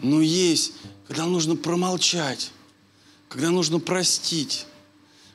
Но 0.01 0.21
есть, 0.21 0.73
когда 1.07 1.25
нужно 1.27 1.55
промолчать, 1.55 2.49
когда 3.29 3.51
нужно 3.51 3.79
простить, 3.79 4.65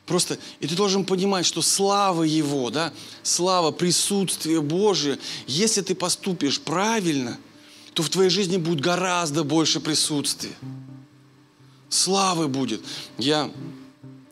Просто, 0.07 0.39
и 0.61 0.69
ты 0.69 0.77
должен 0.77 1.05
понимать, 1.05 1.45
что 1.45 1.63
слава 1.63 2.23
Его, 2.23 2.71
да, 2.71 2.93
слава, 3.25 3.73
присутствие 3.73 4.63
Божие, 4.63 5.19
если 5.49 5.83
ты 5.83 5.97
поступишь 5.97 6.61
правильно, 6.61 7.39
то 7.93 8.05
в 8.05 8.09
твоей 8.09 8.31
жизни 8.31 8.57
будет 8.57 8.81
гораздо 8.81 9.43
больше 9.43 9.81
присутствия. 9.81 10.53
Славы 11.89 12.47
будет. 12.47 12.83
Я, 13.19 13.51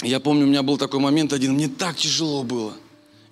я 0.02 0.20
помню, 0.20 0.44
у 0.44 0.48
меня 0.48 0.62
был 0.62 0.78
такой 0.78 1.00
момент 1.00 1.32
один, 1.32 1.54
мне 1.54 1.68
так 1.68 1.96
тяжело 1.96 2.44
было. 2.44 2.74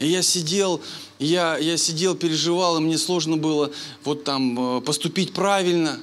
И 0.01 0.09
я 0.09 0.23
сидел, 0.23 0.81
я, 1.21 1.57
я 1.59 1.77
сидел, 1.77 2.17
переживал, 2.17 2.79
и 2.79 2.81
мне 2.81 2.99
сложно 2.99 3.37
было 3.37 3.71
вот 4.03 4.25
там 4.25 4.79
э, 4.79 4.81
поступить 4.81 5.33
правильно. 5.33 6.01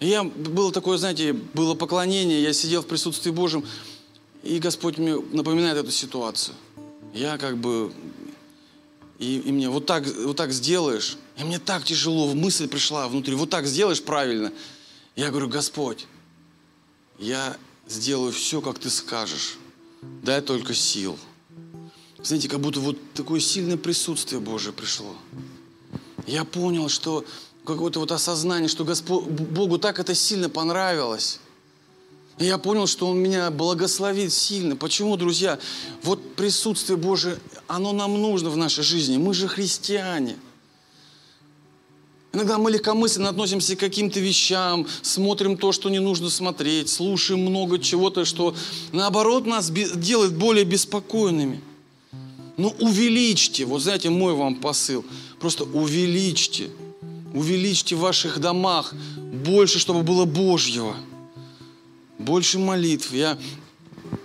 И 0.00 0.06
я, 0.08 0.24
было 0.24 0.72
такое, 0.72 0.96
знаете, 0.96 1.34
было 1.34 1.74
поклонение, 1.74 2.42
я 2.42 2.54
сидел 2.54 2.80
в 2.80 2.86
присутствии 2.86 3.30
Божьем, 3.30 3.64
и 4.42 4.58
Господь 4.58 4.98
мне 4.98 5.16
напоминает 5.16 5.78
эту 5.78 5.90
ситуацию. 5.90 6.54
Я 7.14 7.38
как 7.38 7.58
бы... 7.58 7.92
И, 9.18 9.38
и 9.38 9.52
мне 9.52 9.68
вот 9.68 9.86
так, 9.86 10.04
вот 10.06 10.36
так 10.36 10.52
сделаешь, 10.52 11.16
и 11.36 11.44
мне 11.44 11.60
так 11.60 11.84
тяжело, 11.84 12.34
мысль 12.34 12.66
пришла 12.66 13.06
внутри, 13.06 13.36
вот 13.36 13.50
так 13.50 13.66
сделаешь 13.66 14.02
правильно. 14.02 14.52
Я 15.14 15.30
говорю, 15.30 15.48
Господь, 15.48 16.06
я 17.18 17.56
сделаю 17.86 18.32
все, 18.32 18.60
как 18.60 18.80
ты 18.80 18.90
скажешь. 18.90 19.58
Дай 20.22 20.40
только 20.40 20.74
сил. 20.74 21.16
Знаете, 22.20 22.48
как 22.48 22.60
будто 22.60 22.80
вот 22.80 22.96
такое 23.14 23.38
сильное 23.38 23.76
присутствие 23.76 24.40
Божие 24.40 24.72
пришло. 24.72 25.14
Я 26.26 26.44
понял, 26.44 26.88
что 26.88 27.24
какое-то 27.64 28.00
вот 28.00 28.10
осознание, 28.10 28.68
что 28.68 28.84
Господь, 28.84 29.24
Богу 29.24 29.78
так 29.78 30.00
это 30.00 30.14
сильно 30.14 30.48
понравилось. 30.48 31.38
И 32.38 32.46
я 32.46 32.58
понял, 32.58 32.86
что 32.86 33.08
Он 33.08 33.18
меня 33.18 33.50
благословит 33.50 34.32
сильно. 34.32 34.76
Почему, 34.76 35.16
друзья? 35.16 35.58
Вот 36.02 36.34
присутствие 36.34 36.96
Божие, 36.96 37.38
оно 37.66 37.92
нам 37.92 38.20
нужно 38.20 38.50
в 38.50 38.56
нашей 38.56 38.82
жизни. 38.82 39.16
Мы 39.16 39.34
же 39.34 39.48
христиане. 39.48 40.36
Иногда 42.32 42.56
мы 42.56 42.70
легкомысленно 42.70 43.28
относимся 43.28 43.76
к 43.76 43.80
каким-то 43.80 44.18
вещам, 44.18 44.86
смотрим 45.02 45.58
то, 45.58 45.70
что 45.70 45.90
не 45.90 45.98
нужно 45.98 46.30
смотреть, 46.30 46.88
слушаем 46.88 47.40
много 47.40 47.78
чего-то, 47.78 48.24
что 48.24 48.54
наоборот 48.90 49.44
нас 49.44 49.70
делает 49.70 50.34
более 50.34 50.64
беспокойными. 50.64 51.60
Ну 52.56 52.74
увеличьте, 52.80 53.66
вот 53.66 53.82
знаете, 53.82 54.08
мой 54.08 54.34
вам 54.34 54.56
посыл, 54.56 55.04
просто 55.40 55.64
увеличьте, 55.64 56.70
увеличьте 57.34 57.96
в 57.96 58.00
ваших 58.00 58.40
домах 58.40 58.94
больше, 59.18 59.78
чтобы 59.78 60.02
было 60.02 60.24
Божьего, 60.24 60.96
больше 62.22 62.58
молитв. 62.58 63.12
Я 63.12 63.38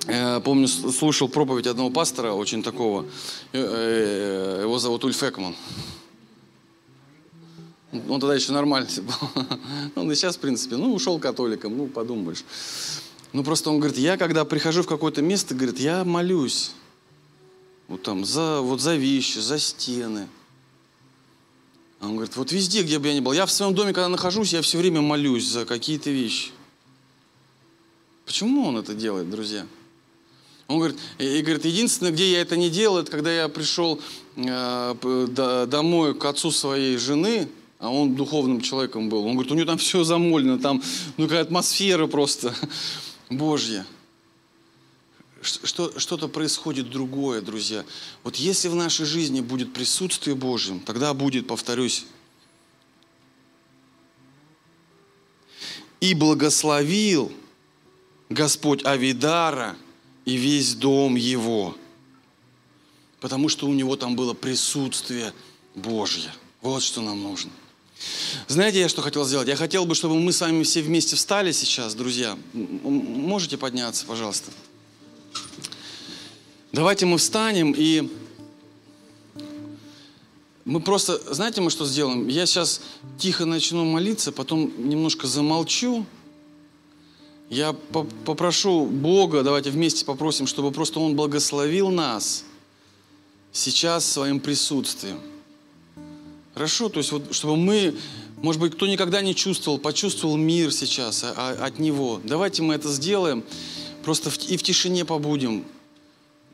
э, 0.08 0.40
помню, 0.42 0.68
слушал 0.68 1.28
проповедь 1.28 1.68
одного 1.68 1.90
пастора, 1.90 2.34
очень 2.34 2.64
такого, 2.64 3.06
э, 3.54 3.60
э, 3.60 4.62
его 4.64 4.80
зовут 4.80 5.04
Ульф 5.04 5.22
Экман. 5.24 5.56
Он 7.92 8.20
тогда 8.20 8.36
еще 8.36 8.52
нормальный 8.52 8.90
был. 9.02 9.46
Он 9.96 10.12
и 10.12 10.16
сейчас, 10.16 10.38
в 10.38 10.40
принципе, 10.40 10.78
ну, 10.78 10.94
ушел 10.94 11.20
католиком, 11.20 11.78
ну, 11.78 11.88
подумаешь. 11.88 12.44
Ну, 13.34 13.44
просто 13.44 13.70
он 13.70 13.80
говорит, 13.80 13.98
я 13.98 14.18
когда 14.18 14.46
прихожу 14.46 14.84
в 14.84 14.88
какое-то 14.88 15.22
место, 15.22 15.56
говорит, 15.56 15.80
я 15.80 16.04
молюсь. 16.04 16.72
Вот 17.88 18.04
там, 18.04 18.26
за, 18.26 18.62
вот 18.62 18.82
за 18.82 18.96
вещи, 18.96 19.40
за 19.40 19.60
стены. 19.60 20.28
Он 22.02 22.16
говорит, 22.16 22.36
вот 22.36 22.52
везде, 22.52 22.84
где 22.84 23.00
бы 23.00 23.08
я 23.08 23.16
ни 23.16 23.22
был. 23.22 23.32
Я 23.32 23.46
в 23.46 23.52
своем 23.52 23.74
доме, 23.74 23.94
когда 23.94 24.08
нахожусь, 24.10 24.54
я 24.54 24.62
все 24.62 24.78
время 24.78 25.02
молюсь 25.02 25.46
за 25.46 25.66
какие-то 25.66 26.10
вещи. 26.10 26.52
Почему 28.28 28.68
он 28.68 28.78
это 28.78 28.94
делает, 28.94 29.30
друзья? 29.30 29.66
Он 30.68 30.80
говорит, 30.80 31.00
и 31.18 31.42
говорит, 31.42 31.64
единственное, 31.64 32.12
где 32.12 32.30
я 32.30 32.42
это 32.42 32.58
не 32.58 32.70
делал, 32.70 32.98
это 32.98 33.10
когда 33.10 33.34
я 33.34 33.48
пришел 33.48 34.02
э, 34.36 35.66
домой 35.70 36.14
к 36.14 36.26
отцу 36.26 36.52
своей 36.52 36.98
жены, 36.98 37.48
а 37.80 37.90
он 37.90 38.16
духовным 38.16 38.60
человеком 38.60 39.08
был. 39.08 39.26
Он 39.26 39.32
говорит, 39.32 39.52
у 39.54 39.56
него 39.56 39.66
там 39.66 39.78
все 39.78 40.04
замолено, 40.04 40.60
там 40.60 40.84
ну, 41.16 41.24
какая 41.28 41.42
атмосфера 41.42 42.06
просто 42.08 42.54
Божья. 43.30 43.88
Что, 45.42 45.98
что-то 45.98 46.28
происходит 46.28 46.90
другое, 46.90 47.42
друзья. 47.42 47.86
Вот 48.26 48.36
если 48.36 48.68
в 48.68 48.76
нашей 48.76 49.06
жизни 49.06 49.40
будет 49.40 49.72
присутствие 49.72 50.36
Божье, 50.36 50.82
тогда 50.86 51.14
будет, 51.14 51.48
повторюсь, 51.48 52.06
и 56.02 56.14
благословил 56.14 57.32
Господь 58.30 58.86
Авидара 58.86 59.76
и 60.26 60.36
весь 60.36 60.76
дом 60.76 61.16
его, 61.16 61.76
потому 63.20 63.50
что 63.50 63.68
у 63.68 63.74
него 63.74 63.96
там 63.96 64.16
было 64.16 64.34
присутствие 64.34 65.34
Божье. 65.76 66.32
Вот 66.62 66.84
что 66.84 67.02
нам 67.02 67.22
нужно. 67.24 67.52
Знаете, 68.48 68.80
я 68.80 68.90
что 68.90 69.02
хотел 69.02 69.26
сделать? 69.26 69.48
Я 69.48 69.56
хотел 69.56 69.86
бы, 69.86 69.96
чтобы 69.96 70.20
мы 70.20 70.32
с 70.32 70.42
вами 70.42 70.64
все 70.64 70.82
вместе 70.82 71.16
встали 71.16 71.52
сейчас, 71.52 71.96
друзья. 71.96 72.38
Можете 72.54 73.58
подняться, 73.58 74.06
пожалуйста? 74.06 74.52
Давайте 76.72 77.06
мы 77.06 77.18
встанем 77.18 77.74
и 77.76 78.12
мы 80.68 80.82
просто, 80.82 81.34
знаете, 81.34 81.62
мы 81.62 81.70
что 81.70 81.86
сделаем? 81.86 82.28
Я 82.28 82.46
сейчас 82.46 82.82
тихо 83.18 83.46
начну 83.46 83.86
молиться, 83.86 84.34
потом 84.34 84.70
немножко 84.90 85.26
замолчу. 85.26 86.06
Я 87.50 87.74
попрошу 87.74 88.86
Бога, 88.86 89.42
давайте 89.42 89.72
вместе 89.72 90.04
попросим, 90.04 90.48
чтобы 90.48 90.72
просто 90.72 91.00
Он 91.00 91.16
благословил 91.16 91.90
нас 91.90 92.44
сейчас 93.54 94.06
своим 94.06 94.40
присутствием. 94.40 95.20
Хорошо, 96.54 96.90
то 96.90 96.98
есть 96.98 97.12
вот, 97.12 97.34
чтобы 97.34 97.56
мы, 97.56 97.96
может 98.38 98.60
быть, 98.60 98.74
кто 98.74 98.88
никогда 98.88 99.22
не 99.22 99.34
чувствовал, 99.34 99.78
почувствовал 99.78 100.36
мир 100.36 100.74
сейчас 100.74 101.24
а, 101.24 101.34
а, 101.38 101.66
от 101.66 101.80
Него. 101.80 102.20
Давайте 102.24 102.64
мы 102.64 102.74
это 102.74 102.90
сделаем, 102.90 103.44
просто 104.04 104.30
в, 104.30 104.38
и 104.50 104.58
в 104.58 104.64
тишине 104.64 105.06
побудем. 105.06 105.64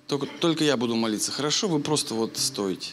Только, 0.08 0.28
только 0.28 0.64
я 0.64 0.78
буду 0.78 0.96
молиться. 0.96 1.32
Хорошо, 1.32 1.70
вы 1.70 1.80
просто 1.80 2.14
вот 2.14 2.38
стоите. 2.38 2.90